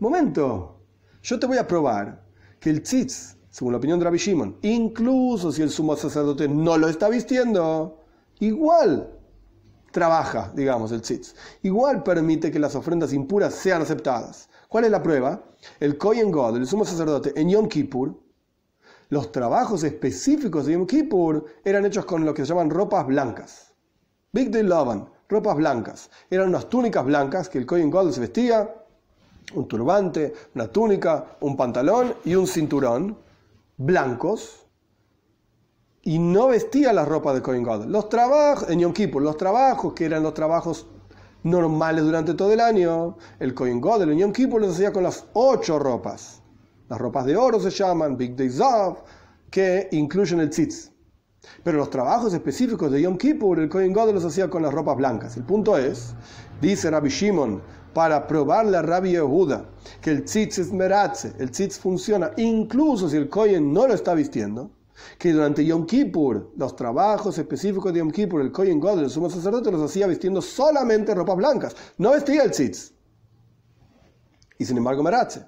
[0.00, 0.82] Momento,
[1.22, 2.25] yo te voy a probar
[2.70, 6.88] el tzitz, según la opinión de Rabbi Shimon, incluso si el sumo sacerdote no lo
[6.88, 8.04] está vistiendo,
[8.40, 9.12] igual
[9.92, 11.34] trabaja, digamos, el tzitz.
[11.62, 14.50] Igual permite que las ofrendas impuras sean aceptadas.
[14.68, 15.42] ¿Cuál es la prueba?
[15.80, 18.14] El Kohen God, el sumo sacerdote, en Yom Kippur,
[19.08, 23.72] los trabajos específicos de Yom Kippur eran hechos con lo que se llaman ropas blancas.
[24.32, 26.10] Big Day Lavan, ropas blancas.
[26.28, 28.68] Eran unas túnicas blancas que el Kohen Gadol se vestía,
[29.54, 33.18] un turbante, una túnica, un pantalón y un cinturón
[33.76, 34.66] blancos.
[36.02, 37.90] Y no vestía las ropas de Kohen Gadol.
[37.90, 40.86] Los trabajos, en Yom Kippur, los trabajos que eran los trabajos
[41.42, 45.26] normales durante todo el año, el Kohen Gadol en Yom Kippur los hacía con las
[45.32, 46.42] ocho ropas
[46.88, 48.98] las ropas de oro se llaman Big Day Zav,
[49.50, 50.92] que incluyen el tzitz.
[51.62, 54.96] Pero los trabajos específicos de Yom Kippur, el Kohen God los hacía con las ropas
[54.96, 55.36] blancas.
[55.36, 56.14] El punto es,
[56.60, 57.60] dice Rabbi Shimon,
[57.96, 59.70] para probarle a Rabbi Yehuda
[60.02, 64.12] que el tzitz es meratze, el tzitz funciona incluso si el Kohen no lo está
[64.12, 64.70] vistiendo,
[65.16, 69.30] que durante Yom Kippur, los trabajos específicos de Yom Kippur, el Kohen God, el sumo
[69.30, 72.92] sacerdote, los hacía vistiendo solamente ropas blancas, no vestía el tzitz
[74.58, 75.46] y sin embargo meratze.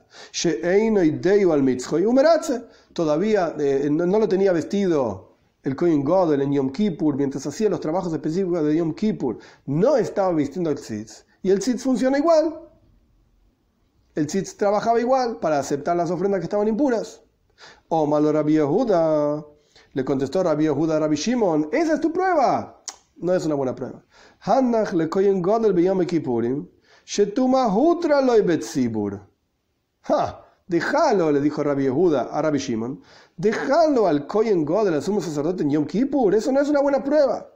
[2.94, 7.80] Todavía eh, no, lo tenía vestido el Kohen Godel en Yom Kippur mientras hacía los
[7.80, 9.36] trabajos específicos de Yom Kippur.
[9.66, 11.27] No estaba vistiendo el tzitz.
[11.42, 12.60] Y el tzitz funciona igual.
[14.14, 17.22] El tzitz trabajaba igual para aceptar las ofrendas que estaban impuras.
[17.88, 19.44] Oh, malo Rabbi Yehuda.
[19.92, 21.68] Le contestó Rabbi Yehuda a Rabbi Shimon.
[21.72, 22.82] Esa es tu prueba.
[23.16, 24.04] No es una buena prueba.
[24.40, 26.68] Hanach le Kohen Godel be Yom Kippurim.
[27.04, 29.20] Shetuma Hutra Betzibur.
[30.02, 30.44] ¡Ja!
[30.66, 33.02] Déjalo, le dijo Rabbi Yehuda a Rabbi Shimon.
[33.36, 36.34] Déjalo al Kohen God, al sumo sacerdote en Yom Kippur.
[36.34, 37.48] Eso no es una buena prueba.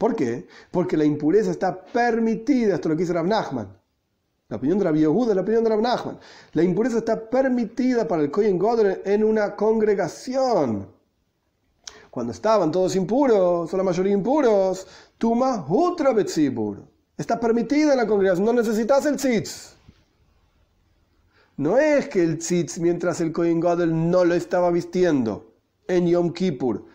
[0.00, 0.46] ¿Por qué?
[0.70, 2.76] Porque la impureza está permitida.
[2.76, 3.68] Esto lo que dice Rab Nachman.
[4.48, 6.18] La opinión de Rabbi Yehuda, la opinión de Rabbi Nachman.
[6.54, 10.88] La impureza está permitida para el Kohen Godel en una congregación.
[12.10, 14.86] Cuando estaban todos impuros, o la mayoría impuros,
[15.18, 16.78] Tuma Hutra Betzibur.
[17.18, 19.74] Está permitida en la congregación, no necesitas el tzitz.
[21.58, 25.52] No es que el tzitz, mientras el Kohen Gadol no lo estaba vistiendo
[25.88, 26.86] en Yom Kippur,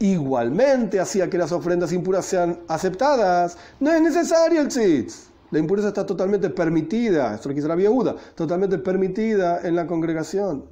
[0.00, 3.56] igualmente hacía que las ofrendas impuras sean aceptadas.
[3.78, 5.28] No es necesario el tzitz.
[5.52, 10.64] La impureza está totalmente permitida, esto lo dice la viuda, totalmente permitida en la congregación.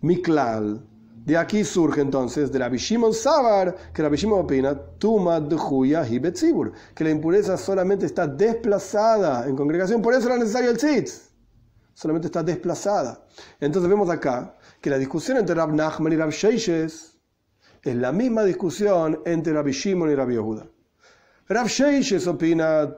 [0.00, 0.84] Miklal.
[1.24, 6.72] De aquí surge entonces de la Shimon Sabar, que la Shimon opina, Tuma Dhuya Hibetzibur,
[6.94, 11.34] que la impureza solamente está desplazada en congregación, por eso era necesario el tzitz
[11.94, 13.24] solamente está desplazada.
[13.60, 17.13] Entonces vemos acá que la discusión entre Rab Nachman y Rab Sheishes
[17.84, 20.66] es la misma discusión entre Rabbi Shimon y Rabbi Yehuda.
[21.48, 22.96] Rab Sheishes opina.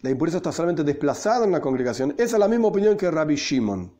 [0.00, 2.12] La impureza está solamente desplazada en la congregación.
[2.12, 3.92] Esa es la misma opinión que Rabbi Shimon.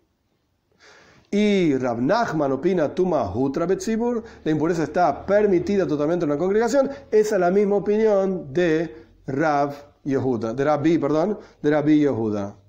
[1.31, 4.23] Y Rab Nachman opina Tuma Hutra Betzibur.
[4.45, 6.91] La impureza está permitida totalmente en la congregación.
[7.11, 8.97] Esa es la misma opinión de
[10.05, 12.62] Yehuda, de Rabbi, perdón, de Rabbi Yehuda.